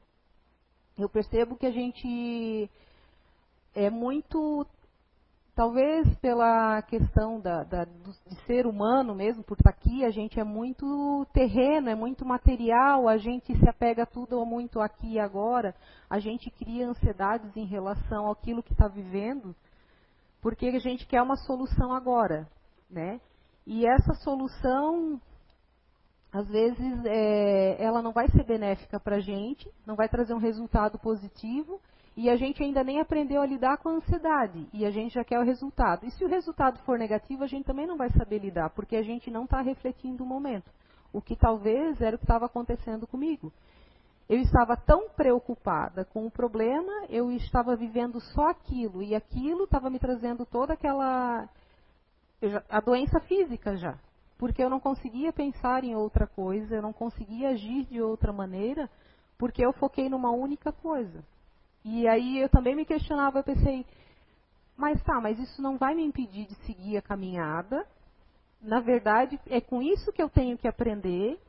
Eu 0.97 1.09
percebo 1.09 1.57
que 1.57 1.65
a 1.65 1.71
gente 1.71 2.71
é 3.75 3.89
muito 3.89 4.65
Talvez 5.59 6.07
pela 6.19 6.81
questão 6.83 7.37
da, 7.37 7.65
da, 7.65 7.83
de 7.83 8.45
ser 8.45 8.65
humano 8.65 9.13
mesmo, 9.13 9.43
por 9.43 9.57
estar 9.57 9.71
aqui, 9.71 10.05
a 10.05 10.09
gente 10.09 10.39
é 10.39 10.43
muito 10.45 11.27
terreno, 11.33 11.89
é 11.89 11.95
muito 11.95 12.25
material, 12.25 13.09
a 13.09 13.17
gente 13.17 13.53
se 13.53 13.67
apega 13.67 14.05
tudo 14.05 14.45
muito 14.45 14.79
aqui 14.79 15.15
e 15.15 15.19
agora, 15.19 15.75
a 16.09 16.17
gente 16.17 16.49
cria 16.49 16.87
ansiedades 16.87 17.57
em 17.57 17.65
relação 17.65 18.31
àquilo 18.31 18.63
que 18.63 18.71
está 18.71 18.87
vivendo, 18.87 19.53
porque 20.41 20.67
a 20.67 20.79
gente 20.79 21.05
quer 21.05 21.21
uma 21.21 21.35
solução 21.35 21.91
agora, 21.91 22.47
né? 22.89 23.19
E 23.67 23.85
essa 23.85 24.13
solução, 24.13 25.19
às 26.31 26.47
vezes, 26.47 27.03
é, 27.03 27.83
ela 27.83 28.01
não 28.01 28.13
vai 28.13 28.29
ser 28.29 28.45
benéfica 28.45 28.97
para 28.97 29.17
a 29.17 29.19
gente, 29.19 29.69
não 29.85 29.97
vai 29.97 30.07
trazer 30.07 30.33
um 30.33 30.39
resultado 30.39 30.97
positivo, 30.97 31.81
e 32.19 32.29
a 32.29 32.35
gente 32.35 32.61
ainda 32.61 32.83
nem 32.83 32.99
aprendeu 32.99 33.41
a 33.41 33.45
lidar 33.45 33.77
com 33.77 33.87
a 33.87 33.93
ansiedade 33.93 34.67
e 34.73 34.85
a 34.85 34.91
gente 34.91 35.13
já 35.13 35.23
quer 35.23 35.39
o 35.39 35.45
resultado. 35.45 36.05
E 36.05 36.11
se 36.11 36.25
o 36.25 36.27
resultado 36.27 36.77
for 36.79 36.99
negativo, 36.99 37.45
a 37.45 37.47
gente 37.47 37.63
também 37.63 37.87
não 37.87 37.95
vai 37.95 38.09
saber 38.09 38.39
lidar, 38.39 38.71
porque 38.71 38.97
a 38.97 39.01
gente 39.01 39.31
não 39.31 39.45
está 39.45 39.61
refletindo 39.61 40.21
o 40.21 40.27
momento. 40.27 40.69
O 41.13 41.21
que 41.21 41.33
talvez 41.33 42.01
era 42.01 42.17
o 42.17 42.19
que 42.19 42.25
estava 42.25 42.45
acontecendo 42.45 43.07
comigo. 43.07 43.53
Eu 44.27 44.37
estava 44.41 44.75
tão 44.75 45.07
preocupada 45.11 46.03
com 46.03 46.25
o 46.25 46.29
problema, 46.29 46.91
eu 47.07 47.31
estava 47.31 47.73
vivendo 47.77 48.19
só 48.19 48.49
aquilo, 48.49 49.01
e 49.01 49.15
aquilo 49.15 49.63
estava 49.63 49.89
me 49.89 49.97
trazendo 49.97 50.45
toda 50.45 50.73
aquela. 50.73 51.47
Já, 52.41 52.61
a 52.69 52.81
doença 52.81 53.21
física 53.21 53.77
já. 53.77 53.97
Porque 54.37 54.61
eu 54.61 54.69
não 54.69 54.81
conseguia 54.81 55.31
pensar 55.31 55.85
em 55.85 55.95
outra 55.95 56.27
coisa, 56.27 56.75
eu 56.75 56.81
não 56.81 56.91
conseguia 56.91 57.51
agir 57.51 57.85
de 57.85 58.01
outra 58.01 58.33
maneira, 58.33 58.89
porque 59.37 59.65
eu 59.65 59.71
foquei 59.71 60.09
numa 60.09 60.31
única 60.31 60.73
coisa. 60.73 61.23
E 61.91 62.07
aí 62.07 62.39
eu 62.39 62.49
também 62.49 62.75
me 62.75 62.85
questionava, 62.85 63.39
eu 63.39 63.43
pensei, 63.43 63.85
mas 64.77 65.01
tá, 65.03 65.19
mas 65.19 65.39
isso 65.39 65.61
não 65.61 65.77
vai 65.77 65.95
me 65.95 66.03
impedir 66.03 66.45
de 66.45 66.55
seguir 66.65 66.97
a 66.97 67.01
caminhada. 67.01 67.85
Na 68.61 68.79
verdade, 68.79 69.39
é 69.47 69.59
com 69.59 69.81
isso 69.81 70.11
que 70.13 70.21
eu 70.21 70.29
tenho 70.29 70.57
que 70.57 70.67
aprender 70.67 71.39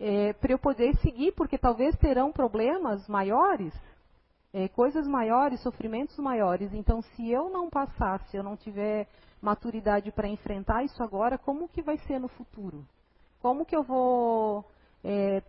é, 0.00 0.32
para 0.32 0.52
eu 0.52 0.58
poder 0.58 0.96
seguir, 0.96 1.32
porque 1.32 1.58
talvez 1.58 1.96
terão 1.98 2.32
problemas 2.32 3.06
maiores. 3.08 3.74
é, 4.54 4.68
coisas 4.68 5.04
maiores, 5.06 5.60
sofrimentos 5.62 6.16
maiores. 6.18 6.72
Então, 6.72 7.02
se 7.02 7.28
eu 7.28 7.50
não 7.50 7.68
passar, 7.68 8.20
se 8.28 8.36
eu 8.36 8.42
não 8.42 8.56
tiver 8.56 9.08
maturidade 9.42 10.12
para 10.12 10.28
enfrentar 10.28 10.84
isso 10.84 11.02
agora, 11.02 11.36
como 11.36 11.68
que 11.68 11.82
vai 11.82 11.98
ser 12.06 12.20
no 12.20 12.28
futuro? 12.28 12.86
Como 13.42 13.66
que 13.66 13.74
eu 13.74 13.82
vou 13.82 14.64
é, 15.04 15.42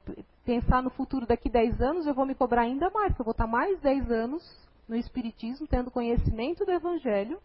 pensar 0.43 0.83
no 0.83 0.89
futuro 0.89 1.25
daqui 1.25 1.49
10 1.49 1.81
anos? 1.81 2.05
Eu 2.05 2.13
vou 2.13 2.25
me 2.25 2.35
cobrar 2.35 2.61
ainda 2.63 2.89
mais, 2.89 3.09
porque 3.09 3.21
eu 3.21 3.25
vou 3.25 3.31
estar 3.31 3.47
mais 3.47 3.79
10 3.79 4.11
anos 4.11 4.67
no 4.87 4.95
Espiritismo, 4.95 5.67
tendo 5.67 5.89
conhecimento 5.89 6.65
do 6.65 6.71
Evangelho 6.71 7.39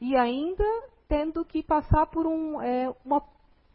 e 0.00 0.16
ainda 0.16 0.64
tendo 1.06 1.44
que 1.44 1.62
passar 1.62 2.06
por 2.06 2.26
um, 2.26 2.60
é, 2.60 2.92
uma, 3.04 3.22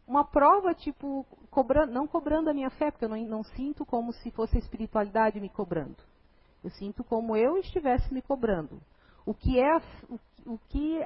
uma 0.06 0.24
prova, 0.24 0.74
tipo, 0.74 1.24
cobrando, 1.50 1.92
não 1.92 2.06
cobrando 2.06 2.50
a 2.50 2.54
minha 2.54 2.70
fé, 2.70 2.90
porque 2.90 3.04
eu 3.04 3.08
não, 3.08 3.16
não 3.24 3.42
sinto 3.42 3.86
como 3.86 4.12
se 4.12 4.30
fosse 4.30 4.56
a 4.56 4.60
espiritualidade 4.60 5.40
me 5.40 5.48
cobrando. 5.48 5.96
Eu 6.62 6.70
sinto 6.70 7.04
como 7.04 7.36
eu 7.36 7.58
estivesse 7.58 8.12
me 8.12 8.22
cobrando. 8.22 8.80
O 9.26 9.34
que 9.34 9.60
é 9.60 9.76
o, 10.08 10.18
o 10.54 10.58
que 10.68 11.00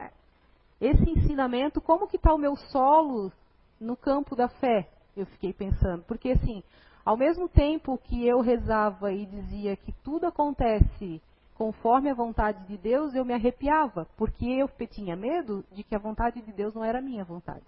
esse 0.81 1.11
ensinamento, 1.11 1.81
como 1.81 2.07
que 2.07 2.17
está 2.17 2.33
o 2.33 2.39
meu 2.39 2.57
solo 2.57 3.33
no 3.81 3.97
campo 3.97 4.37
da 4.37 4.49
fé? 4.49 4.89
Eu 5.19 5.27
fiquei 5.27 5.53
pensando, 5.53 6.05
porque 6.05 6.31
assim, 6.31 6.63
ao 7.05 7.17
mesmo 7.17 7.49
tempo 7.49 7.99
que 7.99 8.25
eu 8.25 8.41
rezava 8.41 9.13
e 9.13 9.27
dizia 9.27 9.77
que 9.77 9.93
tudo 10.05 10.27
acontece 10.27 11.21
conforme 11.57 12.09
a 12.09 12.15
vontade 12.15 12.65
de 12.69 12.79
Deus, 12.79 13.17
eu 13.17 13.25
me 13.25 13.35
arrepiava, 13.35 14.07
porque 14.17 14.47
eu 14.47 14.71
tinha 14.87 15.17
medo 15.17 15.65
de 15.73 15.83
que 15.83 15.93
a 15.93 15.99
vontade 15.99 16.41
de 16.41 16.53
Deus 16.53 16.73
não 16.73 16.85
era 16.85 17.01
a 17.01 17.03
minha 17.03 17.25
vontade. 17.25 17.67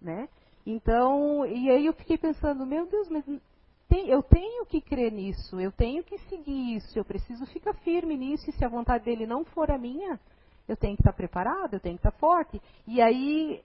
Né? 0.00 0.28
Então, 0.64 1.44
e 1.44 1.68
aí 1.68 1.86
eu 1.86 1.92
fiquei 1.94 2.16
pensando, 2.16 2.64
meu 2.64 2.86
Deus, 2.86 3.08
mas 3.08 3.24
tem, 3.88 4.08
eu 4.08 4.22
tenho 4.22 4.64
que 4.66 4.80
crer 4.80 5.10
nisso, 5.10 5.58
eu 5.60 5.72
tenho 5.72 6.04
que 6.04 6.16
seguir 6.28 6.76
isso, 6.76 6.96
eu 6.96 7.04
preciso 7.04 7.44
ficar 7.46 7.74
firme 7.74 8.16
nisso, 8.16 8.48
e 8.48 8.52
se 8.52 8.64
a 8.64 8.68
vontade 8.68 9.04
dele 9.04 9.26
não 9.26 9.44
for 9.44 9.68
a 9.68 9.76
minha, 9.76 10.20
eu 10.68 10.76
tenho 10.76 10.94
que 10.94 11.02
estar 11.02 11.12
preparado, 11.12 11.74
eu 11.74 11.80
tenho 11.80 11.96
que 11.98 12.06
estar 12.06 12.16
forte. 12.18 12.62
E 12.86 13.02
aí, 13.02 13.60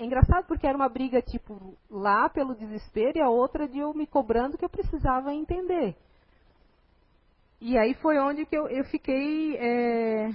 é 0.00 0.04
engraçado 0.06 0.46
porque 0.46 0.66
era 0.66 0.74
uma 0.74 0.88
briga, 0.88 1.20
tipo, 1.20 1.76
lá 1.90 2.26
pelo 2.30 2.54
desespero 2.54 3.18
e 3.18 3.20
a 3.20 3.28
outra 3.28 3.68
de 3.68 3.78
eu 3.78 3.92
me 3.92 4.06
cobrando 4.06 4.56
que 4.56 4.64
eu 4.64 4.68
precisava 4.70 5.34
entender. 5.34 5.94
E 7.60 7.76
aí 7.76 7.92
foi 7.92 8.18
onde 8.18 8.46
que 8.46 8.56
eu, 8.56 8.66
eu 8.68 8.82
fiquei 8.84 9.58
é, 9.58 10.30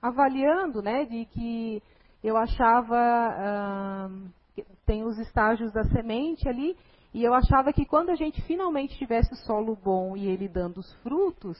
avaliando, 0.00 0.80
né, 0.80 1.04
de 1.04 1.26
que 1.26 1.82
eu 2.24 2.38
achava, 2.38 2.96
ah, 2.96 4.08
tem 4.86 5.04
os 5.04 5.18
estágios 5.18 5.70
da 5.72 5.84
semente 5.84 6.48
ali, 6.48 6.74
e 7.12 7.22
eu 7.22 7.34
achava 7.34 7.74
que 7.74 7.84
quando 7.84 8.08
a 8.08 8.14
gente 8.14 8.40
finalmente 8.46 8.96
tivesse 8.96 9.30
o 9.34 9.36
solo 9.44 9.76
bom 9.76 10.16
e 10.16 10.26
ele 10.26 10.48
dando 10.48 10.78
os 10.78 10.90
frutos, 11.02 11.58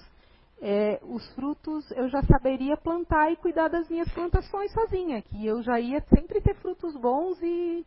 é, 0.60 1.00
os 1.02 1.26
frutos 1.34 1.90
eu 1.92 2.08
já 2.08 2.22
saberia 2.22 2.76
plantar 2.76 3.32
e 3.32 3.36
cuidar 3.36 3.68
das 3.68 3.88
minhas 3.88 4.10
plantações 4.12 4.72
sozinha, 4.72 5.22
que 5.22 5.46
eu 5.46 5.62
já 5.62 5.80
ia 5.80 6.00
sempre 6.14 6.40
ter 6.40 6.54
frutos 6.56 6.94
bons 6.96 7.40
e 7.42 7.84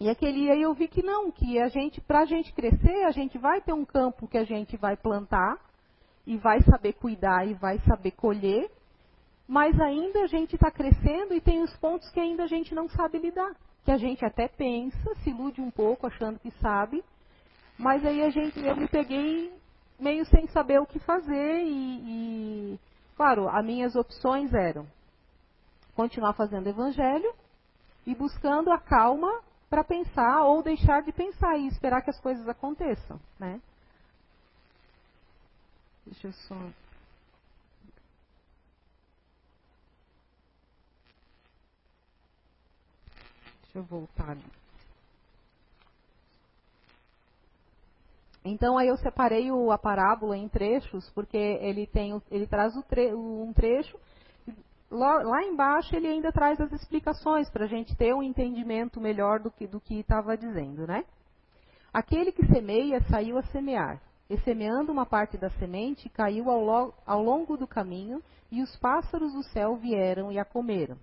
e 0.00 0.10
aquele 0.10 0.50
aí 0.50 0.60
eu 0.60 0.74
vi 0.74 0.88
que 0.88 1.02
não, 1.02 1.30
que 1.30 1.58
a 1.60 1.68
gente 1.68 2.00
para 2.00 2.20
a 2.20 2.24
gente 2.24 2.52
crescer 2.52 3.04
a 3.04 3.10
gente 3.10 3.38
vai 3.38 3.60
ter 3.60 3.72
um 3.72 3.84
campo 3.84 4.28
que 4.28 4.38
a 4.38 4.44
gente 4.44 4.76
vai 4.76 4.96
plantar 4.96 5.58
e 6.26 6.36
vai 6.36 6.60
saber 6.62 6.92
cuidar 6.94 7.46
e 7.46 7.54
vai 7.54 7.78
saber 7.80 8.12
colher, 8.12 8.70
mas 9.48 9.78
ainda 9.80 10.22
a 10.22 10.26
gente 10.26 10.54
está 10.54 10.70
crescendo 10.70 11.34
e 11.34 11.40
tem 11.40 11.62
os 11.62 11.76
pontos 11.78 12.08
que 12.10 12.20
ainda 12.20 12.44
a 12.44 12.46
gente 12.46 12.74
não 12.74 12.88
sabe 12.88 13.18
lidar 13.18 13.54
que 13.84 13.90
a 13.90 13.96
gente 13.96 14.24
até 14.24 14.48
pensa, 14.48 15.14
se 15.22 15.30
ilude 15.30 15.60
um 15.60 15.70
pouco 15.70 16.06
achando 16.06 16.38
que 16.38 16.50
sabe, 16.60 17.02
mas 17.78 18.04
aí 18.04 18.22
a 18.22 18.30
gente, 18.30 18.60
eu 18.60 18.76
me 18.76 18.88
peguei 18.88 19.52
meio 19.98 20.24
sem 20.26 20.46
saber 20.48 20.80
o 20.80 20.86
que 20.86 20.98
fazer 20.98 21.62
e, 21.62 22.74
e 22.74 22.80
claro, 23.16 23.48
as 23.48 23.64
minhas 23.64 23.94
opções 23.94 24.52
eram 24.52 24.86
continuar 25.94 26.32
fazendo 26.32 26.68
evangelho 26.68 27.32
e 28.06 28.14
buscando 28.14 28.70
a 28.70 28.78
calma 28.78 29.42
para 29.68 29.84
pensar 29.84 30.44
ou 30.44 30.62
deixar 30.62 31.02
de 31.02 31.12
pensar 31.12 31.56
e 31.56 31.66
esperar 31.66 32.02
que 32.02 32.10
as 32.10 32.20
coisas 32.20 32.48
aconteçam, 32.48 33.20
né? 33.38 33.60
Deixa 36.04 36.28
eu 36.28 36.32
só 36.32 36.56
Deixa 43.62 43.78
eu 43.78 43.84
voltar 43.84 44.30
ali. 44.32 44.61
Então 48.44 48.76
aí 48.76 48.88
eu 48.88 48.96
separei 48.96 49.50
o, 49.50 49.70
a 49.70 49.78
parábola 49.78 50.36
em 50.36 50.48
trechos, 50.48 51.08
porque 51.10 51.36
ele 51.36 51.86
tem 51.86 52.20
ele 52.30 52.46
traz 52.46 52.74
tre, 52.88 53.14
um 53.14 53.52
trecho, 53.52 53.96
lá, 54.90 55.22
lá, 55.22 55.42
embaixo 55.44 55.94
ele 55.94 56.08
ainda 56.08 56.32
traz 56.32 56.60
as 56.60 56.72
explicações 56.72 57.48
para 57.50 57.64
a 57.64 57.68
gente 57.68 57.96
ter 57.96 58.14
um 58.14 58.22
entendimento 58.22 59.00
melhor 59.00 59.38
do 59.38 59.50
que 59.50 59.68
estava 59.90 60.36
dizendo, 60.36 60.86
né? 60.86 61.04
Aquele 61.92 62.32
que 62.32 62.46
semeia 62.46 63.00
saiu 63.10 63.38
a 63.38 63.42
semear, 63.44 64.00
e 64.28 64.38
semeando 64.40 64.90
uma 64.90 65.06
parte 65.06 65.36
da 65.36 65.50
semente 65.50 66.08
caiu 66.08 66.50
ao, 66.50 66.94
ao 67.06 67.22
longo 67.22 67.56
do 67.56 67.66
caminho, 67.66 68.22
e 68.50 68.62
os 68.62 68.74
pássaros 68.76 69.32
do 69.32 69.42
céu 69.44 69.76
vieram 69.76 70.32
e 70.32 70.38
a 70.38 70.44
comeram 70.44 70.96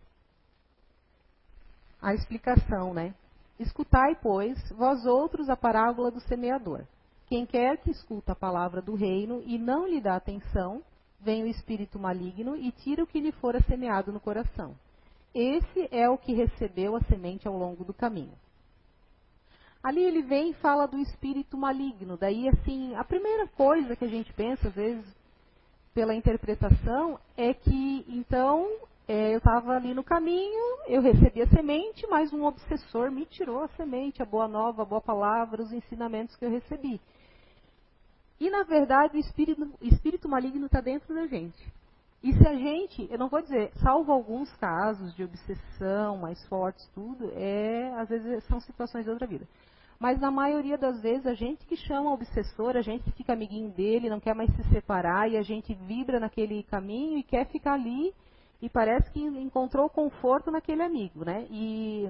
a 2.01 2.13
explicação, 2.13 2.93
né? 2.93 3.13
Escutai, 3.59 4.15
pois, 4.21 4.57
vós 4.71 5.05
outros 5.05 5.49
a 5.49 5.57
parábola 5.57 6.09
do 6.09 6.19
semeador. 6.21 6.85
Quem 7.29 7.45
quer 7.45 7.77
que 7.77 7.91
escuta 7.91 8.31
a 8.31 8.35
palavra 8.35 8.81
do 8.81 8.95
reino 8.95 9.43
e 9.45 9.59
não 9.59 9.87
lhe 9.87 10.01
dá 10.01 10.15
atenção, 10.15 10.81
vem 11.21 11.43
o 11.43 11.47
espírito 11.47 11.99
maligno 11.99 12.55
e 12.55 12.71
tira 12.71 13.03
o 13.03 13.07
que 13.07 13.19
lhe 13.19 13.31
fora 13.33 13.61
semeado 13.61 14.11
no 14.11 14.19
coração. 14.19 14.75
Esse 15.33 15.87
é 15.91 16.09
o 16.09 16.17
que 16.17 16.33
recebeu 16.33 16.95
a 16.95 17.01
semente 17.01 17.47
ao 17.47 17.55
longo 17.55 17.85
do 17.85 17.93
caminho. 17.93 18.33
Ali 19.83 20.03
ele 20.03 20.23
vem 20.23 20.49
e 20.49 20.55
fala 20.55 20.87
do 20.87 20.97
espírito 20.97 21.55
maligno. 21.55 22.17
Daí, 22.17 22.49
assim, 22.49 22.95
a 22.95 23.03
primeira 23.03 23.47
coisa 23.47 23.95
que 23.95 24.05
a 24.05 24.09
gente 24.09 24.33
pensa, 24.33 24.67
às 24.67 24.73
vezes, 24.73 25.05
pela 25.93 26.15
interpretação, 26.15 27.19
é 27.37 27.53
que, 27.53 28.05
então, 28.09 28.67
é, 29.07 29.33
eu 29.33 29.37
estava 29.37 29.73
ali 29.75 29.93
no 29.93 30.03
caminho, 30.03 30.79
eu 30.87 31.01
recebi 31.01 31.43
a 31.43 31.47
semente, 31.47 32.05
mas 32.07 32.33
um 32.33 32.43
obsessor 32.43 33.11
me 33.11 33.25
tirou 33.27 33.63
a 33.63 33.67
semente, 33.69 34.21
a 34.21 34.25
boa 34.25 34.47
nova, 34.47 34.81
a 34.81 34.85
boa 34.85 35.01
palavra, 35.01 35.61
os 35.61 35.71
ensinamentos 35.71 36.35
que 36.35 36.43
eu 36.43 36.49
recebi. 36.49 36.99
E 38.39 38.49
na 38.49 38.63
verdade 38.63 39.17
o 39.17 39.19
espírito, 39.19 39.69
o 39.81 39.85
espírito 39.85 40.29
maligno 40.29 40.65
está 40.65 40.81
dentro 40.81 41.13
da 41.13 41.27
gente. 41.27 41.61
E 42.21 42.33
se 42.33 42.47
a 42.47 42.53
gente, 42.53 43.07
eu 43.09 43.17
não 43.17 43.29
vou 43.29 43.41
dizer, 43.41 43.71
salvo 43.81 44.11
alguns 44.11 44.51
casos 44.57 45.15
de 45.15 45.23
obsessão 45.23 46.17
mais 46.17 46.45
fortes, 46.47 46.85
tudo, 46.93 47.31
é, 47.33 47.93
às 47.95 48.09
vezes 48.09 48.43
são 48.45 48.59
situações 48.59 49.05
de 49.05 49.09
outra 49.09 49.25
vida. 49.25 49.47
Mas 49.99 50.19
na 50.19 50.31
maioria 50.31 50.77
das 50.77 51.01
vezes 51.01 51.25
a 51.25 51.33
gente 51.33 51.65
que 51.65 51.75
chama 51.75 52.09
o 52.09 52.13
obsessor, 52.13 52.75
a 52.75 52.81
gente 52.81 53.03
que 53.03 53.11
fica 53.11 53.33
amiguinho 53.33 53.69
dele, 53.71 54.09
não 54.09 54.19
quer 54.19 54.33
mais 54.33 54.49
se 54.55 54.63
separar 54.69 55.29
e 55.29 55.37
a 55.37 55.41
gente 55.41 55.73
vibra 55.73 56.19
naquele 56.19 56.63
caminho 56.63 57.17
e 57.17 57.23
quer 57.23 57.45
ficar 57.47 57.73
ali 57.73 58.13
e 58.61 58.69
parece 58.69 59.09
que 59.11 59.21
encontrou 59.21 59.89
conforto 59.89 60.51
naquele 60.51 60.83
amigo, 60.83 61.25
né? 61.25 61.45
E 61.49 62.09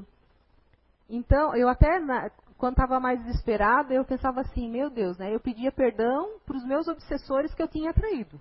então 1.09 1.55
eu 1.55 1.67
até 1.67 1.99
na, 1.99 2.29
quando 2.59 2.73
estava 2.73 2.99
mais 2.99 3.19
desesperada 3.23 3.93
eu 3.93 4.05
pensava 4.05 4.41
assim, 4.41 4.69
meu 4.69 4.89
Deus, 4.89 5.17
né? 5.17 5.33
Eu 5.33 5.39
pedia 5.39 5.71
perdão 5.71 6.37
para 6.45 6.57
os 6.57 6.65
meus 6.65 6.87
obsessores 6.87 7.53
que 7.55 7.63
eu 7.63 7.67
tinha 7.67 7.93
traído. 7.93 8.39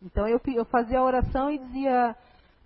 Então 0.00 0.28
eu, 0.28 0.38
eu 0.54 0.64
fazia 0.66 0.98
a 0.98 1.04
oração 1.04 1.50
e 1.50 1.58
dizia, 1.58 2.14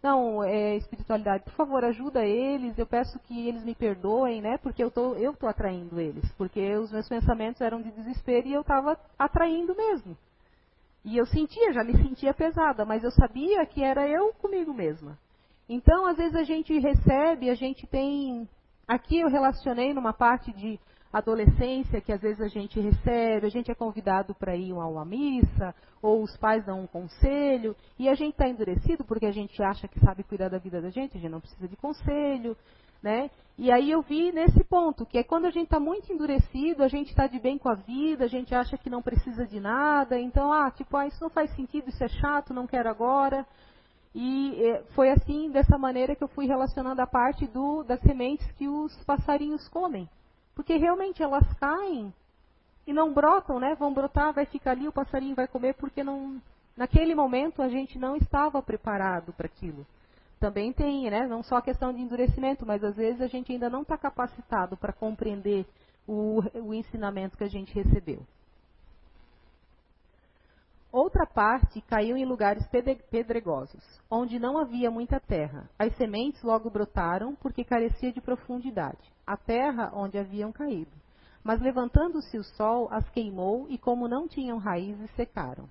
não, 0.02 0.42
é, 0.42 0.76
espiritualidade, 0.76 1.44
por 1.44 1.52
favor, 1.52 1.84
ajuda 1.84 2.24
eles, 2.24 2.76
eu 2.76 2.86
peço 2.86 3.18
que 3.20 3.48
eles 3.48 3.62
me 3.64 3.74
perdoem, 3.74 4.42
né? 4.42 4.58
Porque 4.58 4.82
eu 4.82 4.90
tô, 4.90 5.14
eu 5.14 5.32
tô 5.34 5.46
atraindo 5.46 6.00
eles, 6.00 6.30
porque 6.32 6.74
os 6.76 6.90
meus 6.90 7.08
pensamentos 7.08 7.60
eram 7.60 7.80
de 7.80 7.92
desespero 7.92 8.48
e 8.48 8.52
eu 8.52 8.62
estava 8.62 8.98
atraindo 9.18 9.74
mesmo. 9.76 10.16
E 11.04 11.16
eu 11.16 11.24
sentia, 11.24 11.72
já 11.72 11.84
me 11.84 11.96
sentia 11.96 12.34
pesada, 12.34 12.84
mas 12.84 13.04
eu 13.04 13.10
sabia 13.12 13.64
que 13.64 13.82
era 13.82 14.08
eu 14.08 14.34
comigo 14.34 14.74
mesma. 14.74 15.16
Então, 15.68 16.06
às 16.06 16.16
vezes 16.16 16.34
a 16.34 16.42
gente 16.42 16.76
recebe, 16.78 17.48
a 17.48 17.54
gente 17.54 17.86
tem. 17.86 18.48
Aqui 18.90 19.20
eu 19.20 19.28
relacionei 19.28 19.94
numa 19.94 20.12
parte 20.12 20.50
de 20.50 20.76
adolescência 21.12 22.00
que 22.00 22.12
às 22.12 22.20
vezes 22.20 22.40
a 22.40 22.48
gente 22.48 22.80
recebe, 22.80 23.46
a 23.46 23.48
gente 23.48 23.70
é 23.70 23.74
convidado 23.74 24.34
para 24.34 24.56
ir 24.56 24.72
a 24.72 24.84
uma 24.84 25.04
missa, 25.04 25.72
ou 26.02 26.24
os 26.24 26.36
pais 26.36 26.66
dão 26.66 26.80
um 26.80 26.88
conselho, 26.88 27.76
e 27.96 28.08
a 28.08 28.14
gente 28.16 28.32
está 28.32 28.48
endurecido 28.48 29.04
porque 29.04 29.26
a 29.26 29.30
gente 29.30 29.62
acha 29.62 29.86
que 29.86 30.00
sabe 30.00 30.24
cuidar 30.24 30.48
da 30.48 30.58
vida 30.58 30.82
da 30.82 30.90
gente, 30.90 31.16
a 31.16 31.20
gente 31.20 31.30
não 31.30 31.40
precisa 31.40 31.68
de 31.68 31.76
conselho, 31.76 32.56
né? 33.00 33.30
E 33.56 33.70
aí 33.70 33.92
eu 33.92 34.02
vi 34.02 34.32
nesse 34.32 34.64
ponto, 34.64 35.06
que 35.06 35.18
é 35.18 35.22
quando 35.22 35.44
a 35.44 35.50
gente 35.50 35.66
está 35.66 35.78
muito 35.78 36.12
endurecido, 36.12 36.82
a 36.82 36.88
gente 36.88 37.10
está 37.10 37.28
de 37.28 37.38
bem 37.38 37.58
com 37.58 37.68
a 37.68 37.74
vida, 37.74 38.24
a 38.24 38.28
gente 38.28 38.52
acha 38.52 38.76
que 38.76 38.90
não 38.90 39.02
precisa 39.02 39.46
de 39.46 39.60
nada, 39.60 40.18
então, 40.18 40.52
ah, 40.52 40.68
tipo, 40.68 40.96
ah, 40.96 41.06
isso 41.06 41.22
não 41.22 41.30
faz 41.30 41.54
sentido, 41.54 41.88
isso 41.90 42.02
é 42.02 42.08
chato, 42.08 42.52
não 42.52 42.66
quero 42.66 42.88
agora. 42.88 43.46
E 44.14 44.60
eh, 44.64 44.82
foi 44.94 45.10
assim, 45.10 45.50
dessa 45.50 45.78
maneira 45.78 46.16
que 46.16 46.24
eu 46.24 46.28
fui 46.28 46.46
relacionando 46.46 47.00
a 47.00 47.06
parte 47.06 47.46
do, 47.46 47.84
das 47.84 48.00
sementes 48.00 48.50
que 48.52 48.68
os 48.68 48.94
passarinhos 49.04 49.68
comem. 49.68 50.08
Porque 50.54 50.76
realmente 50.76 51.22
elas 51.22 51.46
caem 51.54 52.12
e 52.86 52.92
não 52.92 53.12
brotam, 53.12 53.60
né? 53.60 53.74
Vão 53.76 53.94
brotar, 53.94 54.32
vai 54.32 54.46
ficar 54.46 54.72
ali, 54.72 54.88
o 54.88 54.92
passarinho 54.92 55.36
vai 55.36 55.46
comer, 55.46 55.74
porque 55.74 56.02
não, 56.02 56.40
naquele 56.76 57.14
momento 57.14 57.62
a 57.62 57.68
gente 57.68 57.98
não 57.98 58.16
estava 58.16 58.60
preparado 58.60 59.32
para 59.32 59.46
aquilo. 59.46 59.86
Também 60.40 60.72
tem, 60.72 61.08
né? 61.08 61.26
Não 61.26 61.42
só 61.42 61.56
a 61.56 61.62
questão 61.62 61.92
de 61.92 62.00
endurecimento, 62.00 62.66
mas 62.66 62.82
às 62.82 62.96
vezes 62.96 63.20
a 63.20 63.26
gente 63.26 63.52
ainda 63.52 63.70
não 63.70 63.82
está 63.82 63.96
capacitado 63.96 64.76
para 64.76 64.92
compreender 64.92 65.66
o, 66.06 66.40
o 66.54 66.74
ensinamento 66.74 67.36
que 67.36 67.44
a 67.44 67.48
gente 67.48 67.72
recebeu. 67.72 68.26
Outra 70.92 71.24
parte 71.24 71.80
caiu 71.82 72.16
em 72.16 72.24
lugares 72.24 72.66
pedregosos, 73.10 73.82
onde 74.10 74.40
não 74.40 74.58
havia 74.58 74.90
muita 74.90 75.20
terra. 75.20 75.70
As 75.78 75.96
sementes 75.96 76.42
logo 76.42 76.68
brotaram, 76.68 77.36
porque 77.36 77.62
carecia 77.62 78.12
de 78.12 78.20
profundidade, 78.20 78.98
a 79.24 79.36
terra 79.36 79.92
onde 79.94 80.18
haviam 80.18 80.50
caído. 80.50 80.90
Mas 81.44 81.60
levantando-se 81.60 82.36
o 82.36 82.42
sol, 82.42 82.88
as 82.90 83.08
queimou, 83.10 83.66
e 83.68 83.78
como 83.78 84.08
não 84.08 84.26
tinham 84.26 84.58
raízes, 84.58 85.08
secaram. 85.14 85.68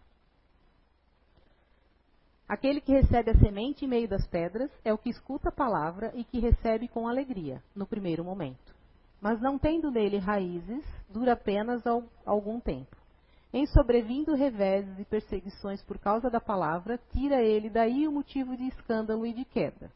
Aquele 2.48 2.80
que 2.82 2.94
recebe 2.94 3.30
a 3.30 3.38
semente 3.38 3.86
em 3.86 3.88
meio 3.88 4.08
das 4.08 4.26
pedras 4.26 4.72
é 4.84 4.92
o 4.94 4.98
que 4.98 5.10
escuta 5.10 5.50
a 5.50 5.52
palavra 5.52 6.12
e 6.16 6.24
que 6.24 6.40
recebe 6.40 6.88
com 6.88 7.08
alegria, 7.08 7.62
no 7.76 7.86
primeiro 7.86 8.24
momento. 8.24 8.74
Mas 9.22 9.40
não 9.42 9.60
tendo 9.60 9.92
nele 9.92 10.18
raízes, 10.18 10.84
dura 11.10 11.34
apenas 11.34 11.84
algum 12.26 12.60
tempo. 12.60 12.99
Em 13.52 13.66
sobrevindo 13.66 14.36
reveses 14.36 15.00
e 15.00 15.06
perseguições 15.06 15.82
por 15.82 15.98
causa 15.98 16.30
da 16.30 16.40
palavra, 16.40 17.00
tira 17.12 17.42
ele 17.42 17.70
daí 17.70 18.08
o 18.08 18.12
motivo 18.12 18.56
de 18.56 18.68
escândalo 18.68 19.26
e 19.26 19.34
de 19.34 19.44
queda. 19.44 19.92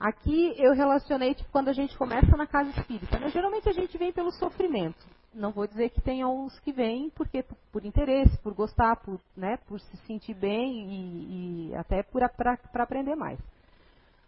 Aqui 0.00 0.54
eu 0.58 0.72
relacionei 0.72 1.34
tipo, 1.34 1.50
quando 1.50 1.68
a 1.68 1.72
gente 1.72 1.96
começa 1.96 2.36
na 2.36 2.46
casa 2.46 2.70
espírita. 2.70 3.18
Né? 3.18 3.28
Geralmente 3.28 3.68
a 3.68 3.72
gente 3.72 3.96
vem 3.98 4.12
pelo 4.12 4.30
sofrimento. 4.30 5.06
Não 5.34 5.52
vou 5.52 5.66
dizer 5.66 5.90
que 5.90 6.00
tem 6.00 6.24
uns 6.24 6.58
que 6.60 6.72
vêm 6.72 7.10
porque 7.10 7.44
por 7.70 7.84
interesse, 7.84 8.38
por 8.38 8.54
gostar, 8.54 8.96
por, 8.96 9.20
né, 9.36 9.58
por 9.66 9.78
se 9.78 9.96
sentir 10.06 10.34
bem 10.34 10.88
e, 10.88 11.70
e 11.70 11.74
até 11.74 12.02
para 12.02 12.58
aprender 12.82 13.14
mais. 13.14 13.38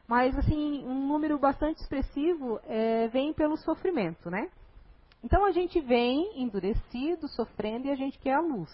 Mas 0.07 0.37
assim, 0.38 0.85
um 0.87 1.07
número 1.07 1.38
bastante 1.38 1.80
expressivo 1.80 2.61
é, 2.66 3.09
vem 3.09 3.33
pelo 3.33 3.57
sofrimento, 3.57 4.30
né? 4.30 4.50
Então 5.22 5.44
a 5.44 5.50
gente 5.50 5.80
vem 5.80 6.40
endurecido, 6.42 7.28
sofrendo 7.28 7.87
e 7.87 7.90
a 7.90 7.96
gente 7.96 8.18
quer 8.18 8.34
a 8.34 8.40
luz. 8.40 8.70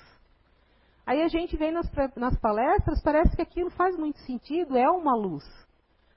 Aí 1.06 1.22
a 1.22 1.28
gente 1.28 1.56
vem 1.56 1.70
nas, 1.70 1.90
nas 2.16 2.38
palestras, 2.38 3.02
parece 3.02 3.34
que 3.36 3.42
aquilo 3.42 3.70
faz 3.70 3.96
muito 3.96 4.18
sentido, 4.20 4.76
é 4.76 4.88
uma 4.88 5.14
luz. 5.14 5.44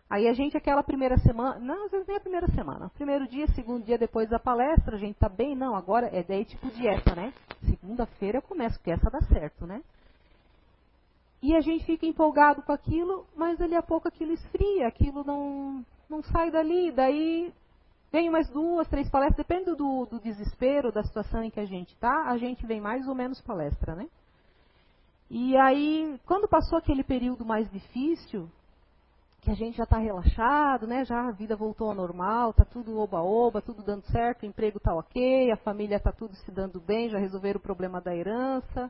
Aí 0.10 0.27
a 0.27 0.34
gente, 0.34 0.55
aquela 0.55 0.81
primeira 0.81 1.17
semana, 1.17 1.60
não, 1.60 1.86
às 1.86 1.91
vezes 1.91 2.07
nem 2.07 2.15
a 2.15 2.22
primeira 2.22 2.48
semana, 2.48 2.89
primeiro 2.96 3.27
dia, 3.27 3.46
segundo 3.48 3.84
dia 3.84 3.98
depois 3.98 4.29
da 4.29 4.39
palestra, 4.39 4.96
a 4.96 5.00
gente 5.00 5.19
tá 5.19 5.27
bem, 5.27 5.53
não, 5.53 5.75
agora 5.75 6.07
é 6.07 6.24
daí 6.24 6.46
tipo 6.46 6.69
dieta, 6.69 7.13
né? 7.13 7.34
Segunda-feira 7.65 8.38
eu 8.38 8.41
começo, 8.41 8.77
porque 8.77 8.91
essa 8.91 9.10
dá 9.10 9.19
certo, 9.24 9.67
né? 9.67 9.81
E 11.41 11.53
a 11.55 11.60
gente 11.60 11.86
fica 11.86 12.05
empolgado 12.05 12.62
com 12.62 12.72
aquilo, 12.72 13.25
mas 13.36 13.60
ali 13.62 13.75
a 13.75 13.81
pouco 13.81 14.07
aquilo 14.07 14.31
esfria, 14.31 14.88
aquilo 14.88 15.25
não, 15.25 15.86
não 16.10 16.24
sai 16.24 16.51
dali, 16.51 16.89
daí 16.91 17.53
Vem 18.12 18.30
mais 18.30 18.50
duas, 18.50 18.88
três 18.88 19.10
palestras, 19.10 19.46
depende 19.46 19.76
do, 19.76 20.06
do 20.06 20.20
desespero, 20.20 20.92
da 20.92 21.04
situação 21.04 21.44
em 21.44 21.50
que 21.50 21.60
a 21.60 21.66
gente 21.66 21.94
está, 21.94 22.30
a 22.30 22.38
gente 22.38 22.66
vem 22.66 22.80
mais 22.80 23.08
ou 23.08 23.14
menos 23.14 23.42
palestra, 23.42 23.96
né? 23.96 24.08
E 25.30 25.58
aí, 25.58 26.18
quando 26.26 26.48
passou 26.48 26.78
aquele 26.78 27.04
período 27.04 27.44
mais 27.44 27.70
difícil, 27.70 28.50
que 29.42 29.52
a 29.52 29.56
gente 29.56 29.78
já 29.78 29.84
está 29.84 29.98
relaxado, 29.98 30.88
né? 30.88 31.04
Já 31.04 31.28
a 31.28 31.32
vida 31.32 31.56
voltou 31.56 31.90
ao 31.90 31.96
normal, 31.96 32.54
tá 32.54 32.64
tudo 32.64 32.98
oba-oba, 32.98 33.62
tudo 33.62 33.84
dando 33.84 34.06
certo, 34.06 34.44
o 34.44 34.46
emprego 34.46 34.78
está 34.78 34.94
ok, 34.94 35.52
a 35.52 35.58
família 35.58 35.98
está 35.98 36.12
tudo 36.12 36.34
se 36.36 36.52
dando 36.52 36.80
bem, 36.80 37.10
já 37.10 37.18
resolveram 37.18 37.58
o 37.58 37.64
problema 37.64 38.00
da 38.00 38.16
herança, 38.16 38.90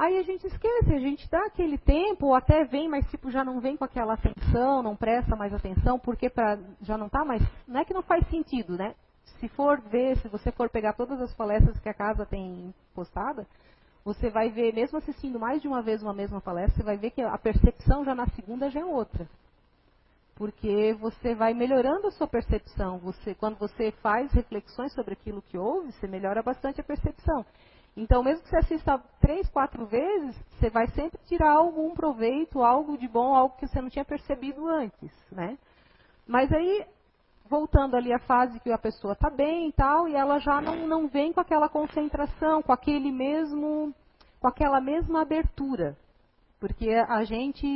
Aí 0.00 0.16
a 0.16 0.22
gente 0.22 0.46
esquece, 0.46 0.94
a 0.94 0.98
gente 0.98 1.30
dá 1.30 1.44
aquele 1.44 1.76
tempo, 1.76 2.28
ou 2.28 2.34
até 2.34 2.64
vem, 2.64 2.88
mas 2.88 3.06
tipo, 3.10 3.30
já 3.30 3.44
não 3.44 3.60
vem 3.60 3.76
com 3.76 3.84
aquela 3.84 4.14
atenção, 4.14 4.82
não 4.82 4.96
presta 4.96 5.36
mais 5.36 5.52
atenção, 5.52 5.98
porque 5.98 6.30
pra, 6.30 6.58
já 6.80 6.96
não 6.96 7.04
está 7.04 7.22
mais. 7.22 7.42
Não 7.68 7.78
é 7.78 7.84
que 7.84 7.92
não 7.92 8.00
faz 8.00 8.26
sentido, 8.28 8.78
né? 8.78 8.94
Se 9.38 9.46
for 9.48 9.78
ver, 9.78 10.16
se 10.16 10.28
você 10.28 10.50
for 10.52 10.70
pegar 10.70 10.94
todas 10.94 11.20
as 11.20 11.34
palestras 11.34 11.78
que 11.80 11.88
a 11.90 11.92
casa 11.92 12.24
tem 12.24 12.72
postada, 12.94 13.46
você 14.02 14.30
vai 14.30 14.48
ver, 14.48 14.72
mesmo 14.72 14.96
assistindo 14.96 15.38
mais 15.38 15.60
de 15.60 15.68
uma 15.68 15.82
vez 15.82 16.02
uma 16.02 16.14
mesma 16.14 16.40
palestra, 16.40 16.76
você 16.76 16.82
vai 16.82 16.96
ver 16.96 17.10
que 17.10 17.20
a 17.20 17.36
percepção 17.36 18.02
já 18.02 18.14
na 18.14 18.26
segunda 18.28 18.70
já 18.70 18.80
é 18.80 18.84
outra. 18.86 19.28
Porque 20.34 20.94
você 20.98 21.34
vai 21.34 21.52
melhorando 21.52 22.06
a 22.06 22.10
sua 22.12 22.26
percepção. 22.26 22.96
Você, 23.00 23.34
quando 23.34 23.58
você 23.58 23.92
faz 24.02 24.32
reflexões 24.32 24.94
sobre 24.94 25.12
aquilo 25.12 25.42
que 25.42 25.58
ouve, 25.58 25.92
você 25.92 26.06
melhora 26.06 26.42
bastante 26.42 26.80
a 26.80 26.84
percepção. 26.84 27.44
Então, 27.96 28.22
mesmo 28.22 28.42
que 28.42 28.48
você 28.48 28.56
assista 28.56 29.02
três, 29.20 29.48
quatro 29.50 29.84
vezes, 29.86 30.36
você 30.52 30.70
vai 30.70 30.86
sempre 30.88 31.18
tirar 31.26 31.52
algum 31.52 31.92
proveito, 31.92 32.62
algo 32.62 32.96
de 32.96 33.08
bom, 33.08 33.34
algo 33.34 33.56
que 33.56 33.66
você 33.66 33.80
não 33.80 33.90
tinha 33.90 34.04
percebido 34.04 34.66
antes, 34.66 35.12
né? 35.30 35.58
Mas 36.26 36.52
aí, 36.52 36.86
voltando 37.48 37.96
ali 37.96 38.12
à 38.12 38.18
fase 38.20 38.60
que 38.60 38.70
a 38.70 38.78
pessoa 38.78 39.14
está 39.14 39.28
bem 39.28 39.68
e 39.68 39.72
tal, 39.72 40.08
e 40.08 40.14
ela 40.14 40.38
já 40.38 40.60
não, 40.60 40.86
não 40.86 41.08
vem 41.08 41.32
com 41.32 41.40
aquela 41.40 41.68
concentração, 41.68 42.62
com 42.62 42.72
aquele 42.72 43.10
mesmo, 43.10 43.92
com 44.38 44.46
aquela 44.46 44.80
mesma 44.80 45.22
abertura. 45.22 45.96
Porque 46.60 46.90
a 46.90 47.24
gente, 47.24 47.66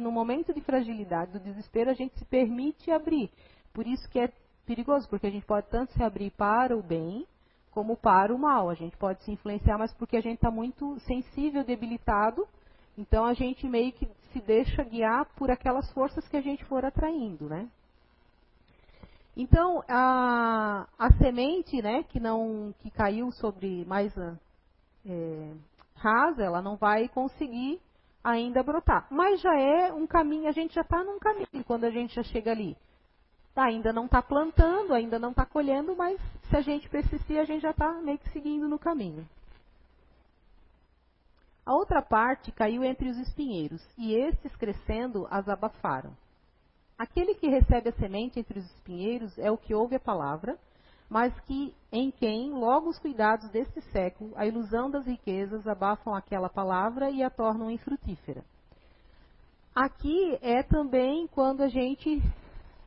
no 0.00 0.12
momento 0.12 0.52
de 0.52 0.60
fragilidade, 0.60 1.32
do 1.32 1.40
desespero, 1.40 1.90
a 1.90 1.94
gente 1.94 2.18
se 2.18 2.24
permite 2.26 2.90
abrir. 2.90 3.30
Por 3.72 3.86
isso 3.86 4.08
que 4.10 4.18
é 4.18 4.30
perigoso, 4.66 5.08
porque 5.08 5.26
a 5.26 5.30
gente 5.30 5.46
pode 5.46 5.68
tanto 5.68 5.92
se 5.92 6.02
abrir 6.02 6.30
para 6.32 6.76
o 6.76 6.82
bem, 6.82 7.26
como 7.72 7.96
para 7.96 8.32
o 8.34 8.38
mal. 8.38 8.70
A 8.70 8.74
gente 8.74 8.96
pode 8.96 9.22
se 9.24 9.32
influenciar, 9.32 9.76
mas 9.78 9.92
porque 9.94 10.16
a 10.16 10.20
gente 10.20 10.36
está 10.36 10.50
muito 10.50 10.98
sensível, 11.00 11.64
debilitado, 11.64 12.46
então 12.96 13.24
a 13.24 13.34
gente 13.34 13.66
meio 13.66 13.92
que 13.92 14.06
se 14.32 14.40
deixa 14.40 14.84
guiar 14.84 15.26
por 15.36 15.50
aquelas 15.50 15.90
forças 15.92 16.26
que 16.28 16.36
a 16.36 16.40
gente 16.40 16.64
for 16.66 16.84
atraindo, 16.84 17.48
né? 17.48 17.68
Então 19.36 19.82
a, 19.88 20.86
a 20.98 21.10
semente, 21.14 21.80
né, 21.80 22.02
que 22.04 22.20
não 22.20 22.74
que 22.80 22.90
caiu 22.90 23.32
sobre 23.32 23.84
mais 23.86 24.14
é, 25.06 25.52
rasa, 25.96 26.42
ela 26.42 26.60
não 26.60 26.76
vai 26.76 27.08
conseguir 27.08 27.80
ainda 28.22 28.62
brotar. 28.62 29.06
Mas 29.10 29.40
já 29.40 29.58
é 29.58 29.92
um 29.92 30.06
caminho, 30.06 30.48
a 30.48 30.52
gente 30.52 30.74
já 30.74 30.82
está 30.82 31.02
num 31.02 31.18
caminho 31.18 31.64
quando 31.66 31.84
a 31.84 31.90
gente 31.90 32.14
já 32.14 32.22
chega 32.22 32.50
ali. 32.50 32.76
Ainda 33.54 33.92
não 33.92 34.06
está 34.06 34.22
plantando, 34.22 34.94
ainda 34.94 35.18
não 35.18 35.30
está 35.30 35.44
colhendo, 35.44 35.94
mas 35.94 36.18
se 36.48 36.56
a 36.56 36.62
gente 36.62 36.88
persistir, 36.88 37.38
a 37.38 37.44
gente 37.44 37.60
já 37.60 37.70
está 37.70 37.92
meio 38.00 38.18
que 38.18 38.30
seguindo 38.30 38.66
no 38.66 38.78
caminho. 38.78 39.28
A 41.64 41.74
outra 41.74 42.02
parte 42.02 42.50
caiu 42.50 42.82
entre 42.82 43.08
os 43.08 43.18
espinheiros, 43.18 43.86
e 43.96 44.14
estes, 44.14 44.56
crescendo, 44.56 45.28
as 45.30 45.48
abafaram. 45.48 46.12
Aquele 46.98 47.34
que 47.34 47.48
recebe 47.48 47.90
a 47.90 47.92
semente 47.92 48.40
entre 48.40 48.58
os 48.58 48.64
espinheiros 48.74 49.38
é 49.38 49.50
o 49.50 49.58
que 49.58 49.74
ouve 49.74 49.96
a 49.96 50.00
palavra, 50.00 50.58
mas 51.08 51.38
que 51.40 51.74
em 51.92 52.10
quem 52.10 52.50
logo 52.52 52.88
os 52.88 52.98
cuidados 52.98 53.48
deste 53.50 53.80
século, 53.92 54.32
a 54.34 54.46
ilusão 54.46 54.90
das 54.90 55.06
riquezas, 55.06 55.66
abafam 55.66 56.14
aquela 56.14 56.48
palavra 56.48 57.10
e 57.10 57.22
a 57.22 57.28
tornam 57.28 57.70
infrutífera. 57.70 58.42
Aqui 59.74 60.38
é 60.40 60.62
também 60.62 61.26
quando 61.28 61.62
a 61.62 61.68
gente 61.68 62.22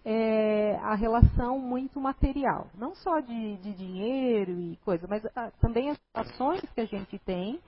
é, 0.05 0.75
a 0.83 0.93
relação 0.93 1.57
muito 1.57 1.99
material, 1.99 2.67
não 2.77 2.93
só 2.93 3.19
de, 3.19 3.57
de 3.57 3.73
dinheiro 3.73 4.51
e 4.51 4.77
coisa, 4.85 5.07
mas 5.09 5.25
ah, 5.35 5.51
também 5.59 5.89
as 5.89 5.99
ações 6.13 6.61
que 6.73 6.81
a 6.81 6.85
gente 6.85 7.17
tem, 7.19 7.59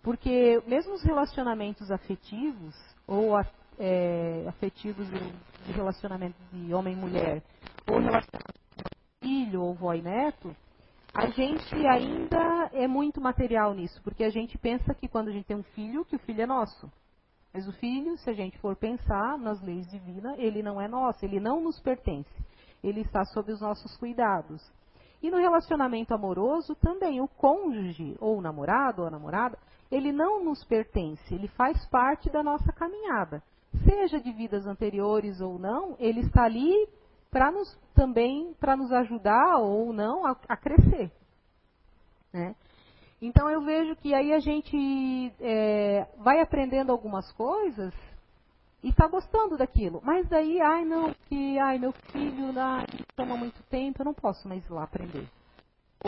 porque 0.00 0.62
mesmo 0.66 0.94
os 0.94 1.02
relacionamentos 1.02 1.90
afetivos, 1.90 2.76
ou 3.04 3.32
é, 3.78 4.44
afetivos 4.48 5.08
de 5.10 5.72
relacionamento 5.72 6.36
de 6.52 6.72
homem 6.72 6.94
e 6.94 6.96
mulher, 6.96 7.42
ou 7.90 7.98
relacionamento 7.98 8.52
de 8.76 9.28
filho 9.28 9.62
ou 9.62 9.72
avó 9.72 9.92
e 9.94 10.02
neto, 10.02 10.54
a 11.12 11.26
gente 11.26 11.74
ainda 11.86 12.70
é 12.72 12.86
muito 12.86 13.20
material 13.20 13.74
nisso, 13.74 14.00
porque 14.04 14.22
a 14.22 14.30
gente 14.30 14.56
pensa 14.56 14.94
que 14.94 15.08
quando 15.08 15.28
a 15.28 15.32
gente 15.32 15.46
tem 15.46 15.56
um 15.56 15.64
filho, 15.64 16.04
que 16.04 16.14
o 16.14 16.20
filho 16.20 16.42
é 16.42 16.46
nosso. 16.46 16.90
Mas 17.52 17.68
o 17.68 17.72
filho, 17.72 18.16
se 18.18 18.30
a 18.30 18.32
gente 18.32 18.58
for 18.58 18.74
pensar 18.74 19.38
nas 19.38 19.60
leis 19.60 19.86
divinas, 19.90 20.38
ele 20.38 20.62
não 20.62 20.80
é 20.80 20.88
nosso, 20.88 21.24
ele 21.24 21.38
não 21.38 21.60
nos 21.60 21.78
pertence. 21.80 22.30
Ele 22.82 23.00
está 23.00 23.24
sob 23.26 23.52
os 23.52 23.60
nossos 23.60 23.96
cuidados. 23.98 24.62
E 25.22 25.30
no 25.30 25.36
relacionamento 25.36 26.14
amoroso 26.14 26.74
também, 26.76 27.20
o 27.20 27.28
cônjuge, 27.28 28.16
ou 28.20 28.38
o 28.38 28.40
namorado 28.40 29.02
ou 29.02 29.08
a 29.08 29.10
namorada, 29.10 29.58
ele 29.90 30.10
não 30.10 30.42
nos 30.42 30.64
pertence, 30.64 31.34
ele 31.34 31.48
faz 31.48 31.86
parte 31.90 32.30
da 32.30 32.42
nossa 32.42 32.72
caminhada. 32.72 33.42
Seja 33.84 34.18
de 34.18 34.32
vidas 34.32 34.66
anteriores 34.66 35.40
ou 35.40 35.58
não, 35.58 35.94
ele 35.98 36.20
está 36.20 36.44
ali 36.44 36.88
para 37.30 37.50
nos 37.50 37.78
também 37.94 38.54
para 38.54 38.76
nos 38.76 38.90
ajudar 38.90 39.58
ou 39.58 39.92
não 39.92 40.26
a, 40.26 40.36
a 40.48 40.56
crescer. 40.56 41.12
Né? 42.32 42.54
Então 43.22 43.48
eu 43.48 43.62
vejo 43.62 43.94
que 43.94 44.12
aí 44.12 44.32
a 44.32 44.40
gente 44.40 45.32
é, 45.40 46.08
vai 46.18 46.40
aprendendo 46.40 46.90
algumas 46.90 47.30
coisas 47.32 47.94
e 48.82 48.88
está 48.88 49.06
gostando 49.06 49.56
daquilo. 49.56 50.00
Mas 50.02 50.28
daí, 50.28 50.60
ai 50.60 50.84
não, 50.84 51.14
que 51.28 51.56
ai 51.56 51.78
meu 51.78 51.92
filho 52.10 52.52
ai, 52.58 52.84
toma 53.14 53.36
muito 53.36 53.62
tempo, 53.70 54.02
eu 54.02 54.06
não 54.06 54.12
posso 54.12 54.48
mais 54.48 54.66
ir 54.66 54.72
lá 54.72 54.82
aprender. 54.82 55.28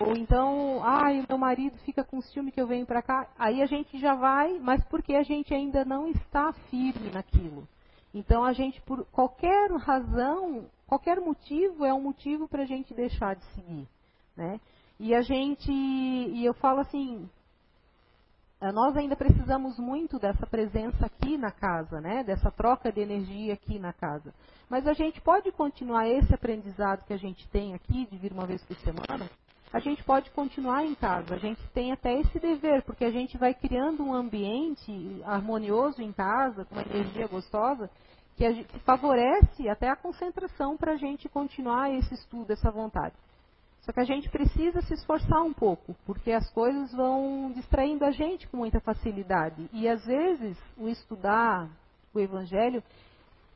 Ou 0.01 0.17
então, 0.17 0.81
ai, 0.83 1.25
meu 1.29 1.39
marido 1.39 1.79
fica 1.85 2.03
com 2.03 2.21
ciúme 2.21 2.51
que 2.51 2.61
eu 2.61 2.67
venho 2.67 2.85
para 2.85 3.01
cá. 3.01 3.29
Aí 3.39 3.63
a 3.63 3.67
gente 3.67 3.97
já 3.97 4.17
vai, 4.17 4.59
mas 4.59 4.83
porque 4.87 5.15
a 5.15 5.23
gente 5.23 5.55
ainda 5.55 5.85
não 5.85 6.09
está 6.09 6.53
firme 6.69 7.11
naquilo. 7.13 7.69
Então 8.13 8.43
a 8.43 8.53
gente, 8.53 8.83
por 8.83 9.05
qualquer 9.07 9.71
razão, 9.71 10.67
qualquer 10.85 11.21
motivo, 11.21 11.85
é 11.85 11.95
um 11.95 12.01
motivo 12.01 12.49
para 12.49 12.63
a 12.63 12.67
gente 12.67 12.93
deixar 12.93 13.37
de 13.37 13.45
seguir. 13.55 13.89
Né? 14.37 14.59
E 14.99 15.15
a 15.15 15.23
gente, 15.23 15.71
e 15.73 16.45
eu 16.45 16.55
falo 16.55 16.81
assim, 16.81 17.29
eh, 18.61 18.73
nós 18.73 18.97
ainda 18.97 19.17
precisamos 19.17 19.79
muito 19.79 20.19
dessa 20.19 20.47
presença 20.47 21.07
aqui 21.07 21.37
na 21.37 21.51
casa, 21.51 22.01
né? 22.01 22.23
dessa 22.23 22.51
troca 22.51 22.93
de 22.93 23.01
energia 23.01 23.55
aqui 23.55 23.79
na 23.79 23.93
casa. 23.93 24.33
Mas 24.69 24.87
a 24.87 24.93
gente 24.93 25.21
pode 25.21 25.51
continuar 25.53 26.09
esse 26.09 26.33
aprendizado 26.35 27.05
que 27.05 27.13
a 27.13 27.19
gente 27.19 27.49
tem 27.49 27.75
aqui, 27.75 28.07
de 28.07 28.17
vir 28.17 28.33
uma 28.33 28.47
vez 28.47 28.63
por 28.65 28.77
semana, 28.77 29.29
a 29.73 29.81
gente 29.81 30.05
pode 30.05 30.31
continuar 30.31 30.85
em 30.85 30.95
casa. 30.95 31.35
A 31.35 31.39
gente 31.39 31.61
tem 31.71 31.91
até 31.91 32.21
esse 32.21 32.39
dever, 32.39 32.83
porque 32.85 33.05
a 33.05 33.11
gente 33.11 33.37
vai 33.37 33.53
criando 33.53 34.05
um 34.05 34.15
ambiente 34.15 35.21
harmonioso 35.25 36.01
em 36.01 36.13
casa, 36.13 36.65
com 36.65 36.77
uma 36.77 36.83
energia 36.83 37.27
gostosa, 37.27 37.91
que, 38.37 38.53
gente, 38.53 38.69
que 38.69 38.79
favorece 38.81 39.69
até 39.69 39.89
a 39.89 39.97
concentração 39.97 40.77
para 40.77 40.93
a 40.93 40.97
gente 40.97 41.29
continuar 41.29 41.91
esse 41.93 42.15
estudo, 42.15 42.53
essa 42.53 42.71
vontade. 42.71 43.15
Só 43.85 43.93
que 43.93 44.01
a 44.01 44.05
gente 44.05 44.31
precisa 44.31 44.81
se 44.81 44.95
esforçar 44.95 45.43
um 45.43 45.53
pouco, 45.53 45.95
porque 46.07 46.33
as 46.33 46.51
coisas 46.51 46.91
vão 46.93 47.53
distraindo 47.53 48.05
a 48.05 48.11
gente 48.11 48.49
com 48.49 48.57
muita 48.57 48.81
facilidade. 48.81 49.69
E 49.73 49.87
às 49.87 50.05
vezes 50.07 50.59
o 50.77 50.89
estudar 50.89 51.69
o 52.15 52.19
Evangelho 52.19 52.83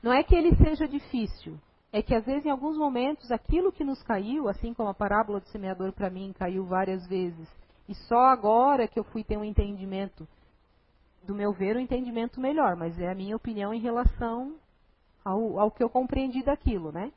não 0.03 0.12
é 0.12 0.23
que 0.23 0.35
ele 0.35 0.55
seja 0.57 0.87
difícil, 0.87 1.57
é 1.91 2.03
que 2.03 2.14
às 2.14 2.27
vezes 2.27 2.45
em 2.45 2.51
alguns 2.51 2.77
momentos 2.77 3.31
aquilo 3.31 3.73
que 3.73 3.85
nos 3.85 4.03
caiu, 4.03 4.49
assim 4.49 4.75
como 4.75 4.91
a 4.91 4.95
parábola 4.95 5.41
do 5.41 5.49
semeador 5.49 5.93
para 5.93 6.11
mim 6.11 6.35
caiu 6.38 6.64
várias 6.64 7.07
vezes, 7.07 7.49
e 7.88 7.95
só 7.95 8.27
agora 8.27 8.87
que 8.87 8.99
eu 8.99 9.05
fui 9.05 9.25
ter 9.25 9.38
um 9.38 9.45
entendimento, 9.45 10.29
do 11.23 11.35
meu 11.35 11.53
ver, 11.53 11.77
um 11.77 11.81
entendimento 11.81 12.38
melhor, 12.41 12.77
mas 12.77 12.99
é 12.99 13.11
a 13.11 13.14
minha 13.14 13.37
opinião 13.37 13.73
em 13.73 13.81
relação 13.81 14.57
ao, 15.25 15.59
ao 15.59 15.71
que 15.71 15.83
eu 15.83 15.88
compreendi 15.88 16.43
daquilo, 16.43 16.93
né? 16.93 17.12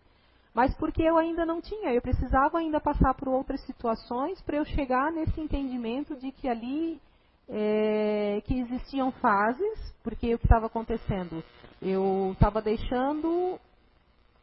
Mas 0.53 0.75
porque 0.75 1.01
eu 1.01 1.17
ainda 1.17 1.45
não 1.45 1.61
tinha, 1.61 1.93
eu 1.93 2.01
precisava 2.01 2.57
ainda 2.57 2.79
passar 2.79 3.13
por 3.13 3.29
outras 3.29 3.61
situações 3.65 4.41
para 4.41 4.57
eu 4.57 4.65
chegar 4.65 5.11
nesse 5.11 5.39
entendimento 5.39 6.15
de 6.15 6.31
que 6.31 6.49
ali 6.49 6.99
é, 7.47 8.41
que 8.45 8.59
existiam 8.59 9.11
fases, 9.13 9.95
porque 10.03 10.33
o 10.33 10.39
que 10.39 10.45
estava 10.45 10.65
acontecendo, 10.65 11.43
eu 11.81 12.31
estava 12.33 12.61
deixando 12.61 13.59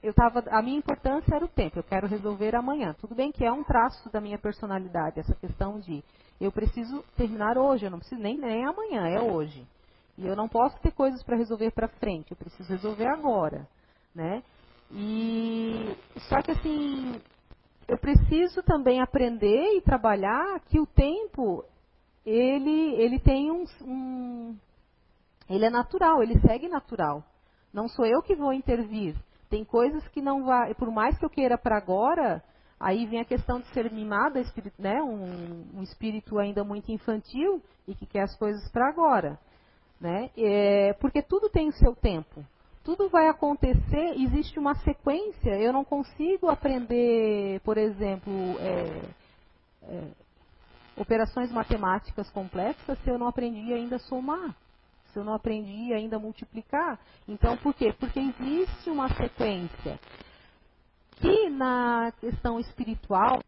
eu 0.03 0.15
tava, 0.15 0.45
a 0.51 0.63
minha 0.63 0.79
importância 0.79 1.35
era 1.35 1.45
o 1.45 1.49
tempo, 1.49 1.79
eu 1.79 1.83
quero 1.83 2.07
resolver 2.07 2.55
amanhã. 2.55 2.95
Tudo 3.01 3.15
bem 3.15 3.33
que 3.33 3.45
é 3.45 3.51
um 3.51 3.65
traço 3.65 4.09
da 4.11 4.21
minha 4.21 4.39
personalidade, 4.39 5.19
essa 5.19 5.35
questão 5.35 5.81
de 5.81 6.05
eu 6.41 6.53
preciso 6.53 7.03
terminar 7.17 7.59
hoje, 7.59 7.85
eu 7.85 7.91
não 7.91 7.99
preciso 7.99 8.21
nem, 8.21 8.39
nem 8.39 8.65
amanhã, 8.65 9.09
é 9.09 9.21
hoje. 9.21 9.67
E 10.17 10.27
eu 10.27 10.37
não 10.37 10.49
posso 10.49 10.79
ter 10.81 10.93
coisas 10.93 11.23
para 11.25 11.37
resolver 11.37 11.73
para 11.73 11.89
frente, 11.89 12.31
eu 12.31 12.37
preciso 12.37 12.69
resolver 12.69 13.07
agora, 13.07 13.67
né? 14.15 14.43
E 14.91 15.95
só 16.29 16.41
que 16.43 16.53
assim, 16.53 17.21
eu 17.87 17.99
preciso 17.99 18.63
também 18.63 19.01
aprender 19.01 19.77
e 19.77 19.83
trabalhar 19.83 20.61
que 20.61 20.81
o 20.81 20.87
tempo 20.87 21.65
ele 22.25 22.95
ele 22.95 23.19
tem 23.19 23.51
um, 23.51 23.65
um 23.83 24.57
ele 25.49 25.65
é 25.65 25.71
natural, 25.71 26.23
ele 26.23 26.39
segue 26.41 26.69
natural. 26.69 27.25
Não 27.73 27.89
sou 27.89 28.05
eu 28.05 28.23
que 28.23 28.35
vou 28.35 28.53
intervir. 28.53 29.15
Tem 29.49 29.65
coisas 29.65 30.07
que 30.09 30.21
não 30.21 30.45
vai, 30.45 30.75
por 30.75 30.91
mais 30.91 31.19
que 31.19 31.25
eu 31.25 31.31
queira 31.31 31.57
para 31.57 31.77
agora, 31.77 32.43
aí 32.79 33.07
vem 33.07 33.21
a 33.21 33.25
questão 33.25 33.61
de 33.61 33.67
ser 33.69 33.91
mimada, 33.91 34.43
né, 34.79 35.03
um, 35.03 35.79
um 35.79 35.83
espírito 35.83 36.39
ainda 36.39 36.63
muito 36.63 36.93
infantil 36.93 37.63
e 37.87 37.95
que 37.95 38.05
quer 38.05 38.23
as 38.23 38.37
coisas 38.37 38.71
para 38.71 38.89
agora, 38.89 39.39
né? 39.99 40.31
É, 40.37 40.93
porque 40.95 41.23
tudo 41.23 41.49
tem 41.49 41.69
o 41.69 41.73
seu 41.73 41.95
tempo. 41.95 42.45
Tudo 42.89 43.11
vai 43.11 43.29
acontecer, 43.29 44.15
existe 44.17 44.59
uma 44.59 44.75
sequência. 44.77 45.51
Eu 45.61 45.75
não 45.75 45.85
consigo 45.85 46.49
aprender, 46.49 47.61
por 47.61 47.77
exemplo, 47.77 48.33
é, 48.59 49.03
é, 49.83 50.05
operações 50.97 51.53
matemáticas 51.53 52.31
complexas 52.31 52.99
se 53.01 53.11
eu 53.11 53.19
não 53.19 53.29
aprendi 53.29 53.75
ainda 53.75 53.99
somar 53.99 54.57
se 55.13 55.19
eu 55.19 55.25
não 55.25 55.35
aprendi 55.35 55.93
ainda 55.93 56.19
multiplicar. 56.19 56.99
Então, 57.27 57.59
por 57.59 57.75
quê? 57.75 57.93
Porque 57.93 58.21
existe 58.21 58.89
uma 58.89 59.09
sequência 59.15 60.01
que 61.17 61.51
na 61.51 62.11
questão 62.21 62.59
espiritual, 62.59 63.39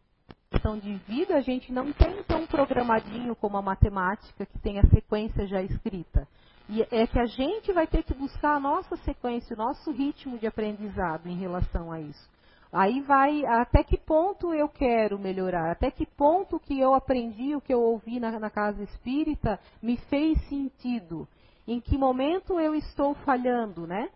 questão 0.51 0.77
de 0.77 0.93
vida, 1.07 1.35
a 1.35 1.41
gente 1.41 1.71
não 1.71 1.91
tem 1.93 2.21
tão 2.25 2.45
programadinho 2.45 3.35
como 3.35 3.57
a 3.57 3.61
matemática, 3.61 4.45
que 4.45 4.59
tem 4.59 4.77
a 4.77 4.87
sequência 4.87 5.47
já 5.47 5.63
escrita. 5.63 6.27
E 6.73 6.83
é 6.89 7.05
que 7.05 7.19
a 7.19 7.25
gente 7.25 7.73
vai 7.73 7.85
ter 7.85 8.01
que 8.01 8.13
buscar 8.13 8.55
a 8.55 8.59
nossa 8.59 8.95
sequência, 8.95 9.53
o 9.53 9.57
nosso 9.57 9.91
ritmo 9.91 10.39
de 10.39 10.47
aprendizado 10.47 11.27
em 11.27 11.35
relação 11.35 11.91
a 11.91 11.99
isso. 11.99 12.29
Aí 12.71 13.01
vai 13.01 13.45
até 13.45 13.83
que 13.83 13.97
ponto 13.97 14.53
eu 14.53 14.69
quero 14.69 15.19
melhorar, 15.19 15.69
até 15.69 15.91
que 15.91 16.05
ponto 16.05 16.57
que 16.61 16.79
eu 16.79 16.93
aprendi, 16.93 17.53
o 17.53 17.59
que 17.59 17.73
eu 17.73 17.81
ouvi 17.81 18.21
na, 18.21 18.39
na 18.39 18.49
casa 18.49 18.81
espírita, 18.83 19.59
me 19.81 19.97
fez 19.97 20.41
sentido 20.47 21.27
em 21.67 21.81
que 21.81 21.97
momento 21.97 22.57
eu 22.57 22.73
estou 22.73 23.15
falhando, 23.15 23.85
né? 23.85 24.09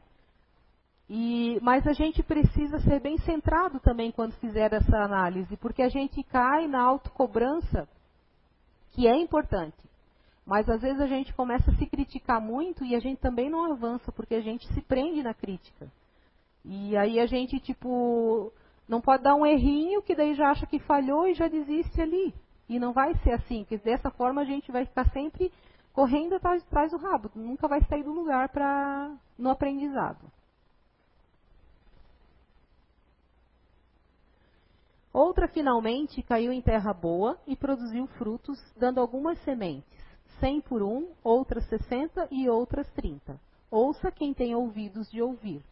E, 1.10 1.60
mas 1.62 1.86
a 1.86 1.91
gente 1.91 2.24
precisa 2.24 2.80
ser 2.80 3.02
bem 3.02 3.18
centrado 3.18 3.82
também 3.82 4.13
quando 4.13 4.32
fizer 4.39 4.72
essa 4.72 4.98
análise, 4.98 5.58
porque 5.58 5.82
a 5.82 5.89
gente 5.89 6.24
cai 6.24 6.70
na 6.70 6.82
autocobrança, 6.82 7.86
que 8.94 9.10
é 9.10 9.18
importante. 9.18 9.76
Mas 10.46 10.70
às 10.70 10.82
vezes 10.82 11.02
a 11.02 11.08
gente 11.08 11.34
começa 11.34 11.72
a 11.72 11.76
se 11.76 11.86
criticar 11.88 12.40
muito 12.40 12.86
e 12.86 12.96
a 12.96 13.00
gente 13.00 13.20
também 13.20 13.50
não 13.50 13.72
avança, 13.72 14.12
porque 14.12 14.36
a 14.36 14.42
gente 14.42 14.68
se 14.74 14.82
prende 14.82 15.24
na 15.24 15.34
crítica. 15.34 15.92
E 16.64 16.96
aí 16.96 17.20
a 17.20 17.26
gente, 17.26 17.60
tipo, 17.60 18.54
não 18.88 19.02
pode 19.02 19.24
dar 19.24 19.36
um 19.36 19.46
errinho 19.46 20.02
que 20.04 20.16
daí 20.16 20.36
já 20.36 20.52
acha 20.52 20.68
que 20.68 20.80
falhou 20.80 21.28
e 21.28 21.34
já 21.34 21.48
desiste 21.48 22.00
ali. 22.00 22.34
E 22.70 22.80
não 22.80 22.94
vai 22.94 23.16
ser 23.24 23.32
assim, 23.34 23.64
porque 23.64 23.78
dessa 23.78 24.12
forma 24.12 24.42
a 24.42 24.46
gente 24.46 24.72
vai 24.72 24.86
ficar 24.86 25.10
sempre 25.12 25.52
correndo 25.94 26.36
atrás, 26.36 26.62
atrás 26.64 26.92
do 26.92 26.98
rabo, 26.98 27.32
nunca 27.34 27.68
vai 27.68 27.82
sair 27.86 28.04
do 28.04 28.12
lugar 28.12 28.50
para 28.50 29.16
no 29.38 29.50
aprendizado. 29.50 30.30
Outra 35.14 35.48
finalmente 35.48 36.22
caiu 36.24 36.52
em 36.52 36.62
terra 36.62 36.94
boa 36.94 37.40
e 37.48 37.56
produziu 37.56 38.06
frutos, 38.18 38.60
dando 38.76 39.00
algumas 39.00 39.40
sementes, 39.44 40.05
cem 40.39 40.62
por 40.62 40.82
um, 40.82 41.12
outras 41.24 41.67
sessenta 41.67 42.28
e 42.32 42.50
outras 42.50 42.89
trinta. 42.91 43.39
Ouça 43.69 44.12
quem 44.12 44.34
tem 44.34 44.56
ouvidos 44.56 45.10
de 45.12 45.21
ouvir. 45.21 45.63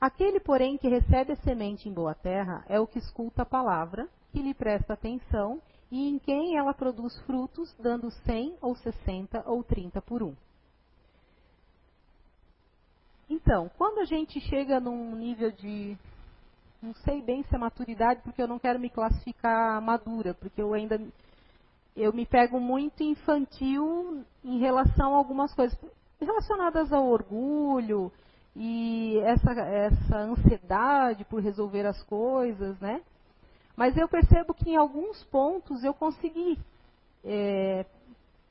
Aquele, 0.00 0.38
porém, 0.38 0.76
que 0.76 0.88
recebe 0.88 1.32
a 1.32 1.36
semente 1.36 1.88
em 1.88 1.92
boa 1.92 2.14
terra 2.14 2.64
é 2.68 2.78
o 2.78 2.86
que 2.86 2.98
escuta 2.98 3.42
a 3.42 3.46
palavra, 3.46 4.08
que 4.32 4.42
lhe 4.42 4.52
presta 4.52 4.92
atenção 4.92 5.62
e 5.90 6.08
em 6.08 6.18
quem 6.18 6.56
ela 6.56 6.74
produz 6.74 7.18
frutos, 7.20 7.74
dando 7.78 8.10
100 8.10 8.58
ou 8.60 8.74
60 8.76 9.48
ou 9.48 9.62
30 9.62 10.02
por 10.02 10.22
um. 10.22 10.34
Então, 13.28 13.70
quando 13.78 14.00
a 14.00 14.04
gente 14.04 14.40
chega 14.40 14.80
num 14.80 15.14
nível 15.16 15.50
de. 15.52 15.96
Não 16.82 16.92
sei 16.96 17.22
bem 17.22 17.42
se 17.44 17.54
é 17.54 17.58
maturidade, 17.58 18.20
porque 18.22 18.42
eu 18.42 18.48
não 18.48 18.58
quero 18.58 18.78
me 18.78 18.90
classificar 18.90 19.80
madura, 19.80 20.34
porque 20.34 20.60
eu 20.60 20.74
ainda. 20.74 21.00
Eu 21.96 22.12
me 22.12 22.26
pego 22.26 22.58
muito 22.58 23.02
infantil 23.02 24.24
em 24.44 24.58
relação 24.58 25.14
a 25.14 25.16
algumas 25.16 25.54
coisas 25.54 25.78
relacionadas 26.20 26.92
ao 26.92 27.06
orgulho 27.06 28.10
e 28.56 29.18
essa, 29.24 29.52
essa 29.52 30.16
ansiedade 30.16 31.24
por 31.24 31.40
resolver 31.40 31.86
as 31.86 32.02
coisas, 32.04 32.78
né? 32.80 33.00
Mas 33.76 33.96
eu 33.96 34.08
percebo 34.08 34.54
que 34.54 34.70
em 34.70 34.76
alguns 34.76 35.22
pontos 35.24 35.82
eu 35.82 35.92
consegui 35.92 36.58
é, 37.24 37.84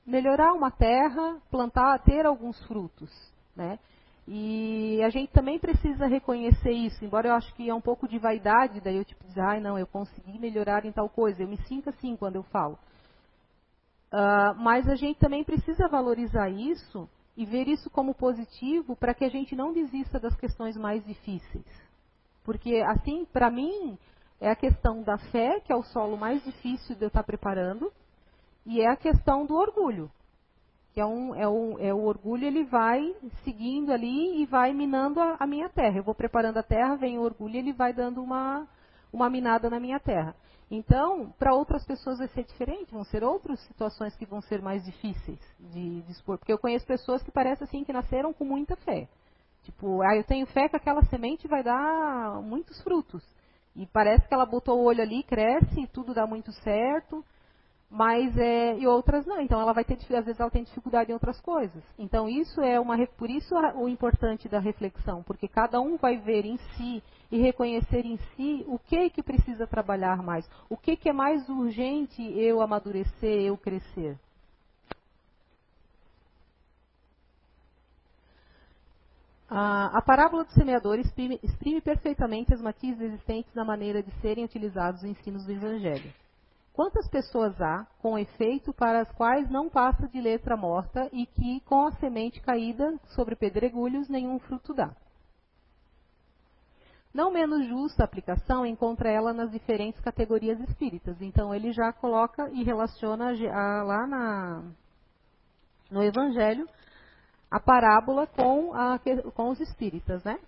melhorar 0.05 0.53
uma 0.53 0.71
terra, 0.71 1.37
plantar, 1.49 1.99
ter 2.03 2.25
alguns 2.25 2.61
frutos, 2.65 3.09
né? 3.55 3.79
E 4.27 5.01
a 5.03 5.09
gente 5.09 5.31
também 5.33 5.59
precisa 5.59 6.07
reconhecer 6.07 6.71
isso, 6.71 7.03
embora 7.03 7.27
eu 7.27 7.33
acho 7.33 7.53
que 7.55 7.69
é 7.69 7.73
um 7.73 7.81
pouco 7.81 8.07
de 8.07 8.17
vaidade, 8.17 8.79
daí 8.79 8.95
eu 8.95 9.03
tipo 9.03 9.25
dizer, 9.25 9.41
ai 9.41 9.59
não, 9.59 9.77
eu 9.77 9.85
consegui 9.85 10.39
melhorar 10.39 10.85
em 10.85 10.93
tal 10.93 11.09
coisa, 11.09 11.43
eu 11.43 11.47
me 11.47 11.57
sinto 11.67 11.89
assim 11.89 12.15
quando 12.15 12.37
eu 12.37 12.43
falo. 12.43 12.77
Uh, 14.13 14.53
mas 14.59 14.87
a 14.87 14.93
gente 14.93 15.17
também 15.17 15.43
precisa 15.43 15.87
valorizar 15.87 16.47
isso 16.47 17.09
e 17.35 17.47
ver 17.47 17.67
isso 17.67 17.89
como 17.89 18.13
positivo 18.13 18.95
para 18.95 19.11
que 19.11 19.25
a 19.25 19.29
gente 19.29 19.55
não 19.55 19.73
desista 19.73 20.19
das 20.19 20.35
questões 20.35 20.77
mais 20.77 21.03
difíceis. 21.03 21.65
Porque 22.43 22.75
assim, 22.85 23.25
para 23.25 23.49
mim, 23.49 23.97
é 24.39 24.51
a 24.51 24.55
questão 24.55 25.01
da 25.01 25.17
fé, 25.17 25.59
que 25.61 25.73
é 25.73 25.75
o 25.75 25.81
solo 25.81 26.15
mais 26.15 26.43
difícil 26.43 26.95
de 26.95 27.05
eu 27.05 27.07
estar 27.07 27.23
preparando, 27.23 27.91
e 28.67 28.81
é 28.81 28.87
a 28.87 28.95
questão 28.95 29.47
do 29.47 29.55
orgulho. 29.55 30.11
Que 30.93 31.01
é, 31.01 31.05
um, 31.07 31.33
é, 31.33 31.49
um, 31.49 31.79
é 31.79 31.91
o 31.91 32.03
orgulho, 32.03 32.45
ele 32.45 32.65
vai 32.65 33.15
seguindo 33.43 33.91
ali 33.91 34.43
e 34.43 34.45
vai 34.45 34.73
minando 34.73 35.19
a, 35.19 35.37
a, 35.39 35.47
minha 35.47 35.69
terra. 35.69 35.97
Eu 35.97 36.03
vou 36.03 36.13
preparando 36.13 36.57
a 36.57 36.63
terra, 36.63 36.95
vem 36.97 37.17
o 37.17 37.23
orgulho, 37.23 37.55
ele 37.55 37.73
vai 37.73 37.91
dando 37.93 38.21
uma, 38.21 38.67
uma 39.11 39.27
minada 39.27 39.71
na 39.71 39.79
minha 39.79 39.99
terra. 39.99 40.35
Então, 40.69 41.33
para 41.37 41.53
outras 41.53 41.85
pessoas 41.85 42.17
vai 42.17 42.27
ser 42.29 42.43
diferente, 42.43 42.91
vão 42.91 43.03
ser 43.03 43.23
outras 43.23 43.59
situações 43.61 44.15
que 44.15 44.25
vão 44.25 44.41
ser 44.41 44.61
mais 44.61 44.83
difíceis 44.83 45.39
de 45.59 46.01
dispor. 46.03 46.37
Porque 46.37 46.51
eu 46.51 46.57
conheço 46.57 46.85
pessoas 46.85 47.21
que 47.21 47.31
parecem 47.31 47.65
assim 47.65 47.83
que 47.83 47.93
nasceram 47.93 48.33
com 48.33 48.45
muita 48.45 48.75
fé. 48.77 49.07
Tipo, 49.63 50.01
ah, 50.01 50.15
eu 50.15 50.23
tenho 50.23 50.45
fé 50.47 50.67
que 50.67 50.75
aquela 50.75 51.03
semente 51.05 51.47
vai 51.47 51.63
dar 51.63 52.41
muitos 52.41 52.81
frutos. 52.81 53.23
E 53.75 53.85
parece 53.87 54.27
que 54.27 54.33
ela 54.33 54.45
botou 54.45 54.79
o 54.79 54.83
olho 54.83 55.01
ali, 55.01 55.23
cresce, 55.23 55.81
e 55.81 55.87
tudo 55.87 56.13
dá 56.13 56.27
muito 56.27 56.51
certo, 56.51 57.23
mas 57.93 58.35
é, 58.35 58.75
e 58.79 58.87
outras 58.87 59.23
não. 59.27 59.39
Então 59.39 59.61
ela 59.61 59.71
vai 59.71 59.85
ter 59.85 59.93
às 59.93 60.25
vezes 60.25 60.39
ela 60.39 60.49
tem 60.49 60.63
dificuldade 60.63 61.11
em 61.11 61.13
outras 61.13 61.39
coisas. 61.39 61.83
Então 61.97 62.27
isso 62.27 62.59
é 62.59 62.79
uma 62.79 62.97
por 63.05 63.29
isso 63.29 63.53
o 63.75 63.87
importante 63.87 64.49
da 64.49 64.57
reflexão, 64.57 65.21
porque 65.21 65.47
cada 65.47 65.79
um 65.79 65.95
vai 65.95 66.17
ver 66.17 66.43
em 66.43 66.57
si 66.57 67.03
e 67.31 67.37
reconhecer 67.39 68.03
em 68.03 68.17
si 68.35 68.65
o 68.67 68.79
que 68.79 69.11
que 69.11 69.21
precisa 69.21 69.67
trabalhar 69.67 70.23
mais, 70.23 70.49
o 70.67 70.75
que 70.75 70.95
que 70.97 71.07
é 71.07 71.13
mais 71.13 71.47
urgente 71.47 72.21
eu 72.35 72.61
amadurecer, 72.61 73.41
eu 73.41 73.55
crescer. 73.55 74.17
A, 79.47 80.01
parábola 80.01 80.45
do 80.45 80.51
semeador 80.53 80.97
exprime, 80.97 81.39
exprime 81.43 81.79
perfeitamente 81.79 82.51
as 82.51 82.59
matizes 82.59 82.99
existentes 82.99 83.53
na 83.53 83.63
maneira 83.63 84.01
de 84.01 84.09
serem 84.19 84.43
utilizados 84.43 85.03
os 85.03 85.07
ensinos 85.07 85.45
do 85.45 85.51
Evangelho. 85.51 86.11
Quantas 86.73 87.07
pessoas 87.07 87.59
há, 87.61 87.85
com 88.01 88.17
efeito, 88.17 88.73
para 88.73 89.01
as 89.01 89.11
quais 89.11 89.47
não 89.49 89.69
passa 89.69 90.07
de 90.07 90.19
letra 90.19 90.57
morta 90.57 91.07
e 91.13 91.27
que, 91.27 91.59
com 91.61 91.85
a 91.85 91.91
semente 91.93 92.41
caída 92.41 92.99
sobre 93.09 93.35
pedregulhos, 93.35 94.09
nenhum 94.09 94.39
fruto 94.39 94.73
dá? 94.73 94.91
Não 97.13 97.31
menos 97.31 97.67
justa 97.67 98.01
a 98.01 98.05
aplicação 98.05 98.65
encontra 98.65 99.07
ela 99.07 99.31
nas 99.31 99.51
diferentes 99.51 100.01
categorias 100.01 100.59
espíritas. 100.61 101.21
Então 101.21 101.53
ele 101.53 101.71
já 101.71 101.93
coloca 101.93 102.49
e 102.49 102.63
relaciona 102.63 103.31
lá 103.83 104.07
na, 104.07 104.63
no 105.91 106.03
Evangelho 106.03 106.67
a 107.51 107.59
parábola 107.59 108.25
com, 108.25 108.73
a, 108.73 108.99
com 109.35 109.49
os 109.49 109.59
espíritas, 109.59 110.23
né? 110.23 110.39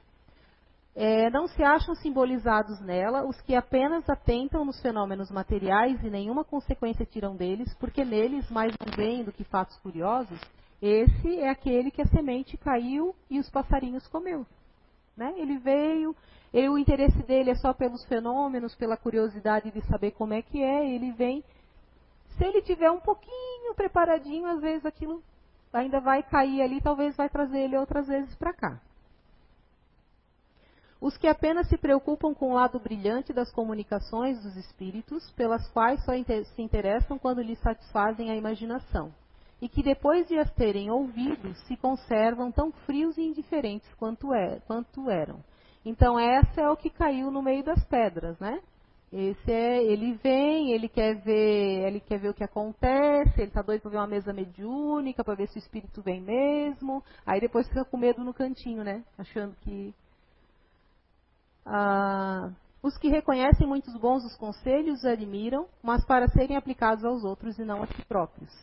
É, 0.97 1.29
não 1.29 1.45
se 1.45 1.61
acham 1.61 1.93
simbolizados 1.95 2.79
nela 2.79 3.27
os 3.27 3.39
que 3.41 3.53
apenas 3.53 4.09
atentam 4.09 4.63
nos 4.63 4.81
fenômenos 4.81 5.29
materiais 5.29 6.01
e 6.01 6.09
nenhuma 6.09 6.45
consequência 6.45 7.05
tiram 7.05 7.35
deles, 7.35 7.73
porque 7.75 8.05
neles, 8.05 8.49
mais 8.49 8.73
não 8.79 8.95
veem 8.95 9.25
do 9.25 9.33
que 9.33 9.43
fatos 9.43 9.77
curiosos, 9.79 10.39
esse 10.81 11.39
é 11.39 11.49
aquele 11.49 11.91
que 11.91 12.01
a 12.01 12.07
semente 12.07 12.55
caiu 12.55 13.13
e 13.29 13.39
os 13.39 13.49
passarinhos 13.49 14.07
comeu. 14.07 14.45
Né? 15.17 15.33
Ele 15.35 15.57
veio, 15.57 16.15
o 16.53 16.77
interesse 16.77 17.21
dele 17.23 17.49
é 17.49 17.55
só 17.55 17.73
pelos 17.73 18.05
fenômenos, 18.05 18.73
pela 18.75 18.95
curiosidade 18.95 19.71
de 19.71 19.81
saber 19.87 20.11
como 20.11 20.33
é 20.33 20.41
que 20.41 20.63
é, 20.63 20.89
ele 20.89 21.11
vem. 21.11 21.43
Se 22.37 22.45
ele 22.45 22.61
tiver 22.61 22.89
um 22.89 23.01
pouquinho 23.01 23.75
preparadinho, 23.75 24.47
às 24.47 24.61
vezes 24.61 24.85
aquilo 24.85 25.21
ainda 25.73 25.99
vai 25.99 26.23
cair 26.23 26.61
ali, 26.61 26.79
talvez 26.79 27.17
vai 27.17 27.27
trazer 27.27 27.59
ele 27.59 27.77
outras 27.77 28.07
vezes 28.07 28.33
para 28.35 28.53
cá. 28.53 28.81
Os 30.99 31.17
que 31.17 31.27
apenas 31.27 31.67
se 31.67 31.77
preocupam 31.77 32.33
com 32.33 32.51
o 32.51 32.53
lado 32.53 32.79
brilhante 32.79 33.33
das 33.33 33.51
comunicações 33.51 34.41
dos 34.41 34.55
espíritos, 34.55 35.29
pelas 35.31 35.67
quais 35.69 36.03
só 36.03 36.13
se 36.13 36.61
interessam 36.61 37.19
quando 37.19 37.41
lhes 37.41 37.59
satisfazem 37.59 38.31
a 38.31 38.35
imaginação, 38.35 39.13
e 39.61 39.67
que 39.67 39.83
depois 39.83 40.27
de 40.27 40.37
as 40.37 40.51
terem 40.53 40.89
ouvido, 40.89 41.53
se 41.67 41.75
conservam 41.77 42.51
tão 42.51 42.71
frios 42.85 43.17
e 43.17 43.23
indiferentes 43.23 43.93
quanto, 43.95 44.33
é, 44.33 44.59
quanto 44.67 45.09
eram. 45.09 45.39
Então, 45.85 46.17
essa 46.17 46.61
é 46.61 46.69
o 46.69 46.77
que 46.77 46.89
caiu 46.89 47.29
no 47.29 47.43
meio 47.43 47.63
das 47.63 47.83
pedras, 47.85 48.39
né? 48.39 48.59
Esse 49.13 49.51
é, 49.51 49.83
ele 49.83 50.13
vem, 50.15 50.71
ele 50.71 50.89
quer 50.89 51.15
ver, 51.21 51.87
ele 51.87 51.99
quer 51.99 52.17
ver 52.17 52.29
o 52.29 52.33
que 52.33 52.43
acontece, 52.43 53.39
ele 53.39 53.47
está 53.47 53.61
doido 53.61 53.81
para 53.81 53.91
ver 53.91 53.97
uma 53.97 54.07
mesa 54.07 54.33
mediúnica, 54.33 55.23
para 55.23 55.35
ver 55.35 55.47
se 55.47 55.57
o 55.57 55.59
espírito 55.59 56.01
vem 56.01 56.19
mesmo. 56.19 57.03
Aí 57.25 57.39
depois 57.39 57.67
fica 57.67 57.85
com 57.85 57.97
medo 57.97 58.23
no 58.23 58.33
cantinho, 58.33 58.83
né? 58.83 59.03
Achando 59.17 59.55
que 59.61 59.93
ah, 61.65 62.51
os 62.83 62.97
que 62.97 63.07
reconhecem 63.07 63.65
muitos 63.65 63.95
bons 63.97 64.23
os 64.23 64.35
conselhos 64.35 64.99
os 64.99 65.05
admiram, 65.05 65.67
mas 65.81 66.05
para 66.05 66.27
serem 66.27 66.55
aplicados 66.55 67.03
aos 67.03 67.23
outros 67.23 67.57
e 67.57 67.65
não 67.65 67.81
a 67.81 67.87
si 67.87 68.05
próprios. 68.05 68.53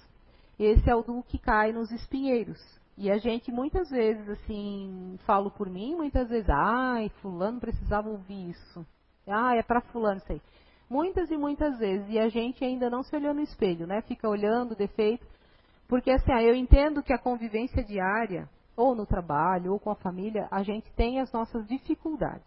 Esse 0.58 0.88
é 0.88 0.94
o 0.94 1.02
do 1.02 1.22
que 1.24 1.38
cai 1.38 1.72
nos 1.72 1.90
espinheiros. 1.90 2.60
E 2.96 3.10
a 3.10 3.18
gente 3.18 3.50
muitas 3.50 3.90
vezes, 3.90 4.28
assim, 4.28 5.18
falo 5.26 5.50
por 5.50 5.68
mim, 5.68 5.96
muitas 5.96 6.28
vezes, 6.28 6.48
ai, 6.48 7.08
fulano 7.20 7.58
precisava 7.58 8.08
ouvir 8.08 8.50
isso. 8.50 8.86
Ah, 9.26 9.56
é 9.56 9.62
para 9.62 9.80
fulano 9.80 10.20
aí. 10.28 10.40
Muitas 10.88 11.30
e 11.30 11.36
muitas 11.36 11.78
vezes. 11.78 12.08
E 12.08 12.18
a 12.18 12.28
gente 12.28 12.64
ainda 12.64 12.90
não 12.90 13.02
se 13.02 13.16
olhou 13.16 13.32
no 13.34 13.40
espelho, 13.40 13.86
né? 13.86 14.02
Fica 14.02 14.28
olhando 14.28 14.72
o 14.72 14.76
defeito. 14.76 15.26
Porque 15.88 16.10
assim, 16.10 16.30
ah, 16.32 16.42
eu 16.42 16.54
entendo 16.54 17.02
que 17.02 17.12
a 17.12 17.18
convivência 17.18 17.82
diária, 17.82 18.48
ou 18.76 18.94
no 18.94 19.06
trabalho, 19.06 19.72
ou 19.72 19.80
com 19.80 19.90
a 19.90 19.96
família, 19.96 20.46
a 20.50 20.62
gente 20.62 20.90
tem 20.92 21.18
as 21.18 21.32
nossas 21.32 21.66
dificuldades. 21.66 22.44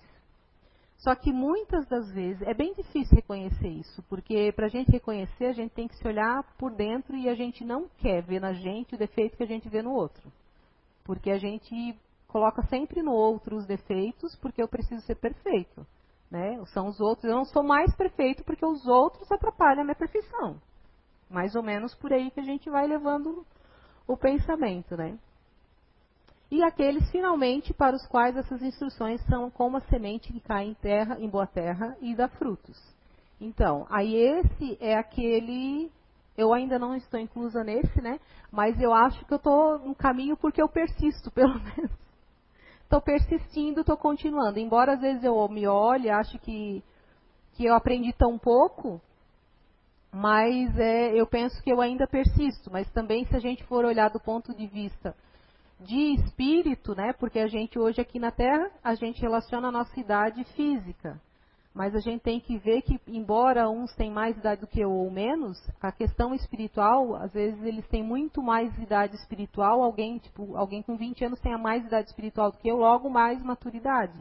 Só 0.97 1.13
que 1.13 1.31
muitas 1.31 1.86
das 1.88 2.12
vezes 2.12 2.41
é 2.43 2.53
bem 2.53 2.73
difícil 2.73 3.15
reconhecer 3.15 3.67
isso, 3.67 4.01
porque 4.10 4.51
para 4.53 4.65
a 4.65 4.69
gente 4.69 4.91
reconhecer, 4.91 5.45
a 5.45 5.53
gente 5.53 5.71
tem 5.71 5.88
que 5.88 5.95
se 5.95 6.08
olhar 6.08 6.43
por 6.58 6.71
dentro 6.71 7.15
e 7.15 7.29
a 7.29 7.36
gente 7.36 7.63
não 7.63 7.88
quer 7.97 8.23
ver 8.23 8.39
na 8.39 8.53
gente 8.53 8.95
o 8.95 8.97
defeito 8.97 9.38
que 9.38 9.43
a 9.43 9.47
gente 9.47 9.69
vê 9.69 9.81
no 9.81 9.91
outro. 9.91 10.31
Porque 11.03 11.29
a 11.29 11.38
gente 11.38 11.95
coloca 12.27 12.63
sempre 12.63 13.01
no 13.01 13.12
outro 13.12 13.55
os 13.55 13.65
defeitos, 13.65 14.36
porque 14.38 14.62
eu 14.62 14.67
preciso 14.67 15.01
ser 15.05 15.15
perfeito. 15.15 15.86
Né? 16.31 16.60
São 16.73 16.88
os 16.88 16.99
outros. 16.99 17.25
Eu 17.25 17.36
não 17.36 17.45
sou 17.45 17.63
mais 17.63 17.95
perfeito 17.95 18.43
porque 18.43 18.65
os 18.65 18.86
outros 18.88 19.31
atrapalham 19.31 19.81
a 19.81 19.84
minha 19.86 19.95
perfeição. 19.95 20.60
Mais 21.29 21.55
ou 21.55 21.63
menos 21.63 21.93
por 21.95 22.12
aí 22.12 22.31
que 22.31 22.39
a 22.39 22.43
gente 22.43 22.69
vai 22.69 22.88
levando 22.88 23.45
o 24.08 24.17
pensamento, 24.17 24.97
né? 24.97 25.17
E 26.51 26.63
aqueles 26.63 27.10
finalmente 27.10 27.73
para 27.73 27.95
os 27.95 28.05
quais 28.08 28.38
essas 28.38 28.62
instruções 28.62 29.21
são 29.25 29.49
como 29.49 29.77
a 29.77 29.81
semente 29.81 30.31
que 30.31 30.39
cai 30.39 30.65
em 30.65 30.73
terra, 30.75 31.17
em 31.19 31.27
boa 31.27 31.47
terra 31.47 31.97
e 32.01 32.15
dá 32.15 32.27
frutos. 32.27 32.79
Então, 33.41 33.86
aí 33.89 34.15
esse 34.15 34.77
é 34.79 34.95
aquele 34.95 35.91
eu 36.38 36.53
ainda 36.53 36.77
não 36.77 36.95
estou 36.95 37.19
inclusa 37.19 37.63
nesse, 37.63 38.01
né? 38.01 38.19
Mas 38.51 38.79
eu 38.79 38.93
acho 38.93 39.23
que 39.25 39.34
eu 39.34 39.38
estou 39.38 39.79
no 39.79 39.95
caminho 39.95 40.36
porque 40.36 40.62
eu 40.62 40.67
persisto, 40.67 41.31
pelo 41.31 41.53
menos 41.53 41.91
estou 42.84 43.01
persistindo, 43.01 43.81
estou 43.81 43.97
continuando. 43.97 44.60
Embora 44.60 44.93
às 44.93 45.01
vezes 45.01 45.23
eu 45.23 45.47
me 45.49 45.67
olhe, 45.67 46.10
acho 46.10 46.38
que, 46.39 46.84
que 47.53 47.65
eu 47.65 47.73
aprendi 47.73 48.13
tão 48.13 48.38
pouco, 48.38 49.01
mas 50.12 50.77
é, 50.77 51.13
eu 51.13 51.25
penso 51.25 51.62
que 51.63 51.71
eu 51.71 51.81
ainda 51.81 52.05
persisto. 52.05 52.69
Mas 52.71 52.89
também 52.91 53.25
se 53.25 53.36
a 53.36 53.39
gente 53.39 53.63
for 53.63 53.86
olhar 53.86 54.10
do 54.10 54.19
ponto 54.19 54.53
de 54.53 54.67
vista 54.67 55.15
de 55.80 56.16
espírito, 56.16 56.96
né? 56.96 57.14
Porque 57.14 57.40
a 57.40 57.48
gente 57.48 57.78
hoje 57.78 58.02
aqui 58.02 58.20
na 58.20 58.32
Terra, 58.32 58.70
a 58.84 58.96
gente 58.96 59.22
relaciona 59.22 59.68
a 59.68 59.72
nossa 59.72 60.00
idade 60.00 60.44
física. 60.56 61.20
Mas 61.74 61.94
a 61.94 62.00
gente 62.00 62.22
tem 62.22 62.40
que 62.40 62.58
ver 62.58 62.82
que, 62.84 62.98
embora 63.06 63.70
uns 63.70 63.94
tenham 63.96 64.14
mais 64.14 64.38
idade 64.38 64.62
do 64.62 64.68
que 64.68 64.80
eu 64.80 64.90
ou 64.90 65.12
menos, 65.12 65.58
a 65.82 65.92
questão 65.92 66.34
espiritual, 66.34 67.16
às 67.18 67.34
vezes 67.34 67.62
eles 67.64 67.86
têm 67.90 68.02
muito 68.02 68.42
mais 68.42 68.74
idade 68.80 69.16
espiritual, 69.18 69.84
alguém, 69.84 70.18
tipo, 70.20 70.56
alguém 70.56 70.82
com 70.82 70.96
20 70.96 71.26
anos 71.26 71.40
tenha 71.42 71.58
mais 71.58 71.86
idade 71.86 72.08
espiritual 72.08 72.50
do 72.50 72.58
que 72.58 72.70
eu, 72.70 72.78
logo 72.78 73.10
mais 73.10 73.44
maturidade. 73.44 74.18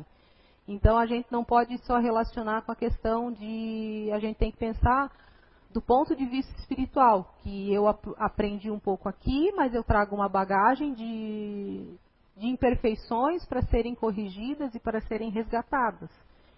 Então 0.66 0.98
a 0.98 1.06
gente 1.06 1.30
não 1.30 1.44
pode 1.44 1.78
só 1.86 1.98
relacionar 1.98 2.62
com 2.62 2.72
a 2.72 2.76
questão 2.76 3.30
de. 3.30 4.10
A 4.12 4.18
gente 4.18 4.36
tem 4.36 4.50
que 4.50 4.58
pensar 4.58 5.12
do 5.74 5.82
ponto 5.82 6.14
de 6.14 6.24
vista 6.24 6.56
espiritual, 6.60 7.34
que 7.42 7.74
eu 7.74 7.88
ap 7.88 8.06
aprendi 8.16 8.70
um 8.70 8.78
pouco 8.78 9.08
aqui, 9.08 9.50
mas 9.56 9.74
eu 9.74 9.82
trago 9.82 10.14
uma 10.14 10.28
bagagem 10.28 10.94
de, 10.94 11.98
de 12.36 12.46
imperfeições 12.46 13.44
para 13.44 13.60
serem 13.62 13.92
corrigidas 13.92 14.72
e 14.72 14.78
para 14.78 15.00
serem 15.00 15.30
resgatadas. 15.30 16.08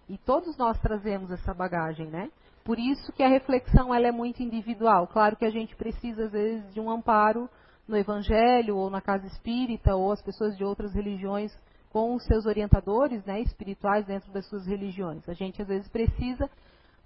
E 0.07 0.19
todos 0.19 0.55
nós 0.55 0.79
trazemos 0.79 1.31
essa 1.31 1.51
bagagem, 1.51 2.05
né? 2.05 2.29
Por 2.63 2.77
isso 2.77 3.11
que 3.13 3.23
a 3.23 3.27
reflexão 3.27 3.91
ela 3.91 4.07
é 4.07 4.11
muito 4.11 4.43
individual. 4.43 5.07
Claro 5.07 5.35
que 5.35 5.45
a 5.45 5.49
gente 5.49 5.75
precisa, 5.75 6.25
às 6.25 6.31
vezes, 6.31 6.71
de 6.71 6.79
um 6.79 6.89
amparo 6.89 7.49
no 7.87 7.97
Evangelho 7.97 8.77
ou 8.77 8.89
na 8.89 9.01
casa 9.01 9.25
espírita 9.25 9.95
ou 9.95 10.11
as 10.11 10.21
pessoas 10.21 10.55
de 10.55 10.63
outras 10.63 10.93
religiões 10.93 11.51
com 11.89 12.13
os 12.13 12.23
seus 12.25 12.45
orientadores 12.45 13.25
né, 13.25 13.41
espirituais 13.41 14.05
dentro 14.05 14.31
das 14.31 14.45
suas 14.47 14.67
religiões. 14.67 15.27
A 15.27 15.33
gente, 15.33 15.59
às 15.61 15.67
vezes, 15.67 15.89
precisa, 15.89 16.47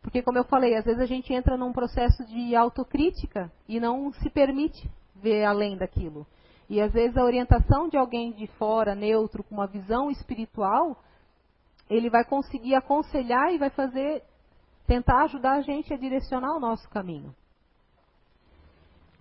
porque, 0.01 0.23
como 0.23 0.37
eu 0.37 0.43
falei, 0.43 0.75
às 0.75 0.83
vezes 0.83 0.99
a 0.99 1.05
gente 1.05 1.31
entra 1.31 1.55
num 1.55 1.71
processo 1.71 2.25
de 2.25 2.55
autocrítica 2.55 3.51
e 3.67 3.79
não 3.79 4.11
se 4.13 4.29
permite 4.29 4.89
ver 5.15 5.45
além 5.45 5.77
daquilo. 5.77 6.25
E, 6.67 6.81
às 6.81 6.91
vezes, 6.91 7.15
a 7.17 7.23
orientação 7.23 7.87
de 7.87 7.97
alguém 7.97 8.31
de 8.31 8.47
fora, 8.47 8.95
neutro, 8.95 9.43
com 9.43 9.55
uma 9.55 9.67
visão 9.67 10.09
espiritual, 10.09 10.97
ele 11.89 12.09
vai 12.09 12.23
conseguir 12.23 12.73
aconselhar 12.73 13.53
e 13.53 13.59
vai 13.59 13.69
fazer, 13.69 14.23
tentar 14.87 15.23
ajudar 15.23 15.57
a 15.57 15.61
gente 15.61 15.93
a 15.93 15.97
direcionar 15.97 16.55
o 16.55 16.59
nosso 16.59 16.89
caminho. 16.89 17.35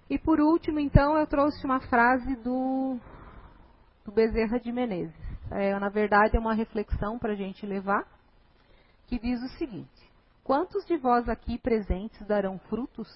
E 0.08 0.18
por 0.18 0.40
último, 0.40 0.80
então, 0.80 1.16
eu 1.18 1.26
trouxe 1.26 1.64
uma 1.64 1.80
frase 1.80 2.36
do, 2.36 2.98
do 4.04 4.12
Bezerra 4.12 4.58
de 4.58 4.72
Menezes. 4.72 5.14
É, 5.50 5.78
na 5.78 5.88
verdade, 5.88 6.36
é 6.36 6.40
uma 6.40 6.54
reflexão 6.54 7.18
para 7.18 7.32
a 7.32 7.36
gente 7.36 7.66
levar, 7.66 8.06
que 9.06 9.18
diz 9.18 9.40
o 9.42 9.48
seguinte: 9.58 10.09
Quantos 10.50 10.84
de 10.84 10.96
vós 10.96 11.28
aqui 11.28 11.56
presentes 11.58 12.26
darão 12.26 12.58
frutos? 12.68 13.08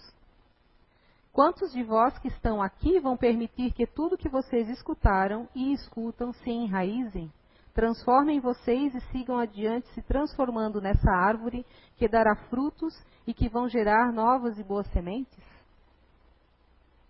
Quantos 1.33 1.73
de 1.73 1.83
vós 1.83 2.17
que 2.21 2.29
estão 2.29 2.63
aqui 2.63 3.01
vão 3.01 3.17
permitir 3.17 3.73
que 3.73 3.89
tudo 3.89 4.17
que 4.17 4.29
vocês 4.29 4.69
escutaram 4.69 5.49
e 5.53 5.73
escutam 5.73 6.33
se 6.33 6.49
enraizem? 6.49 7.29
Transformem 7.75 8.39
vocês 8.39 8.95
e 8.95 9.01
sigam 9.11 9.37
adiante 9.37 9.89
se 9.95 10.03
transformando 10.03 10.81
nessa 10.81 11.11
árvore 11.11 11.67
que 11.97 12.07
dará 12.07 12.37
frutos 12.49 12.95
e 13.27 13.35
que 13.35 13.49
vão 13.49 13.69
gerar 13.69 14.13
novas 14.13 14.57
e 14.57 14.63
boas 14.63 14.87
sementes? 14.93 15.45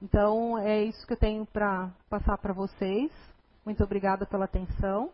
Então, 0.01 0.57
é 0.59 0.85
isso 0.85 1.07
que 1.07 1.13
eu 1.13 1.19
tenho 1.19 1.45
para 1.45 1.93
passar 2.09 2.39
para 2.39 2.55
vocês. 2.55 3.13
Muito 3.63 3.85
obrigada 3.85 4.25
pela 4.25 4.47
atenção. 4.47 5.11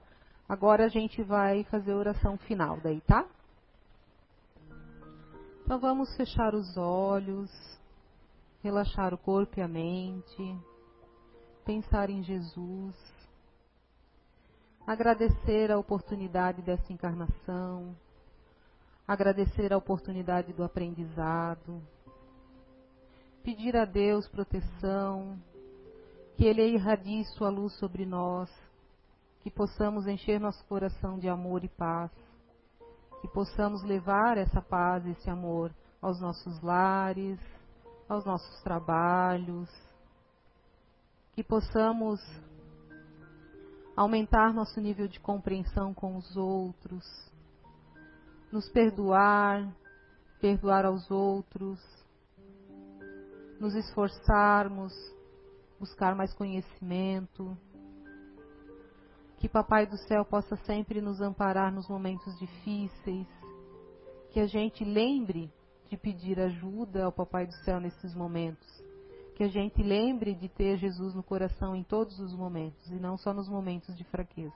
Agora 0.49 0.85
a 0.85 0.88
gente 0.88 1.20
vai 1.20 1.64
fazer 1.64 1.90
a 1.90 1.96
oração 1.96 2.38
final 2.38 2.79
daí, 2.81 3.01
tá? 3.01 3.27
Então 5.70 5.78
vamos 5.78 6.12
fechar 6.16 6.52
os 6.52 6.76
olhos, 6.76 7.48
relaxar 8.61 9.14
o 9.14 9.18
corpo 9.18 9.61
e 9.61 9.62
a 9.62 9.68
mente, 9.68 10.59
pensar 11.64 12.11
em 12.11 12.24
Jesus, 12.24 12.96
agradecer 14.85 15.70
a 15.70 15.78
oportunidade 15.78 16.61
dessa 16.61 16.92
encarnação, 16.92 17.96
agradecer 19.06 19.72
a 19.72 19.76
oportunidade 19.76 20.52
do 20.52 20.64
aprendizado, 20.64 21.80
pedir 23.44 23.76
a 23.76 23.85
Deus 23.85 24.26
proteção, 24.26 25.40
que 26.37 26.46
Ele 26.46 26.66
irradie 26.66 27.24
Sua 27.26 27.48
luz 27.48 27.72
sobre 27.74 28.04
nós, 28.04 28.50
que 29.38 29.52
possamos 29.52 30.09
encher 30.09 30.40
nosso 30.40 30.64
coração 30.64 31.16
de 31.16 31.28
amor 31.28 31.62
e 31.62 31.68
paz 31.68 32.11
que 33.20 33.28
possamos 33.28 33.83
levar 33.83 34.38
essa 34.38 34.62
paz, 34.62 35.06
esse 35.06 35.28
amor 35.28 35.72
aos 36.00 36.20
nossos 36.20 36.61
lares, 36.62 37.38
aos 38.09 38.24
nossos 38.24 38.62
trabalhos, 38.62 39.68
que 41.33 41.44
possamos 41.44 42.20
aumentar 43.94 44.52
nosso 44.54 44.80
nível 44.80 45.06
de 45.06 45.20
compreensão 45.20 45.92
com 45.92 46.16
os 46.16 46.37
outros, 46.37 47.04
nos 48.50 48.68
perdoar, 48.70 49.70
perdoar 50.40 50.87
aos 50.87 51.11
outros, 51.11 51.78
nos 53.61 53.74
esforçarmos, 53.74 54.92
buscar 55.78 56.14
mais 56.14 56.33
conhecimento 56.33 57.56
que 59.40 59.48
Papai 59.48 59.87
do 59.87 59.96
Céu 59.96 60.22
possa 60.22 60.55
sempre 60.66 61.00
nos 61.00 61.22
amparar 61.22 61.72
nos 61.72 61.88
momentos 61.88 62.38
difíceis. 62.38 63.26
Que 64.31 64.38
a 64.38 64.46
gente 64.46 64.85
lembre 64.85 65.50
de 65.88 65.96
pedir 65.96 66.38
ajuda 66.38 67.05
ao 67.05 67.11
Papai 67.11 67.46
do 67.46 67.55
Céu 67.64 67.81
nesses 67.81 68.14
momentos. 68.14 68.68
Que 69.35 69.44
a 69.44 69.48
gente 69.48 69.83
lembre 69.83 70.35
de 70.35 70.46
ter 70.50 70.76
Jesus 70.76 71.14
no 71.14 71.22
coração 71.22 71.74
em 71.74 71.83
todos 71.83 72.20
os 72.20 72.35
momentos 72.35 72.87
e 72.90 73.00
não 73.00 73.16
só 73.16 73.33
nos 73.33 73.48
momentos 73.48 73.96
de 73.96 74.05
fraqueza. 74.05 74.55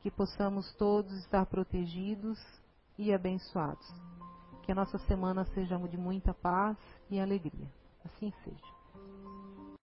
Que 0.00 0.10
possamos 0.10 0.74
todos 0.74 1.12
estar 1.18 1.46
protegidos 1.46 2.38
e 2.98 3.14
abençoados. 3.14 3.88
Que 4.64 4.72
a 4.72 4.74
nossa 4.74 4.98
semana 4.98 5.44
seja 5.54 5.78
de 5.78 5.96
muita 5.96 6.34
paz 6.34 6.76
e 7.08 7.20
alegria. 7.20 7.70
Assim 8.04 8.32
seja. 8.42 8.73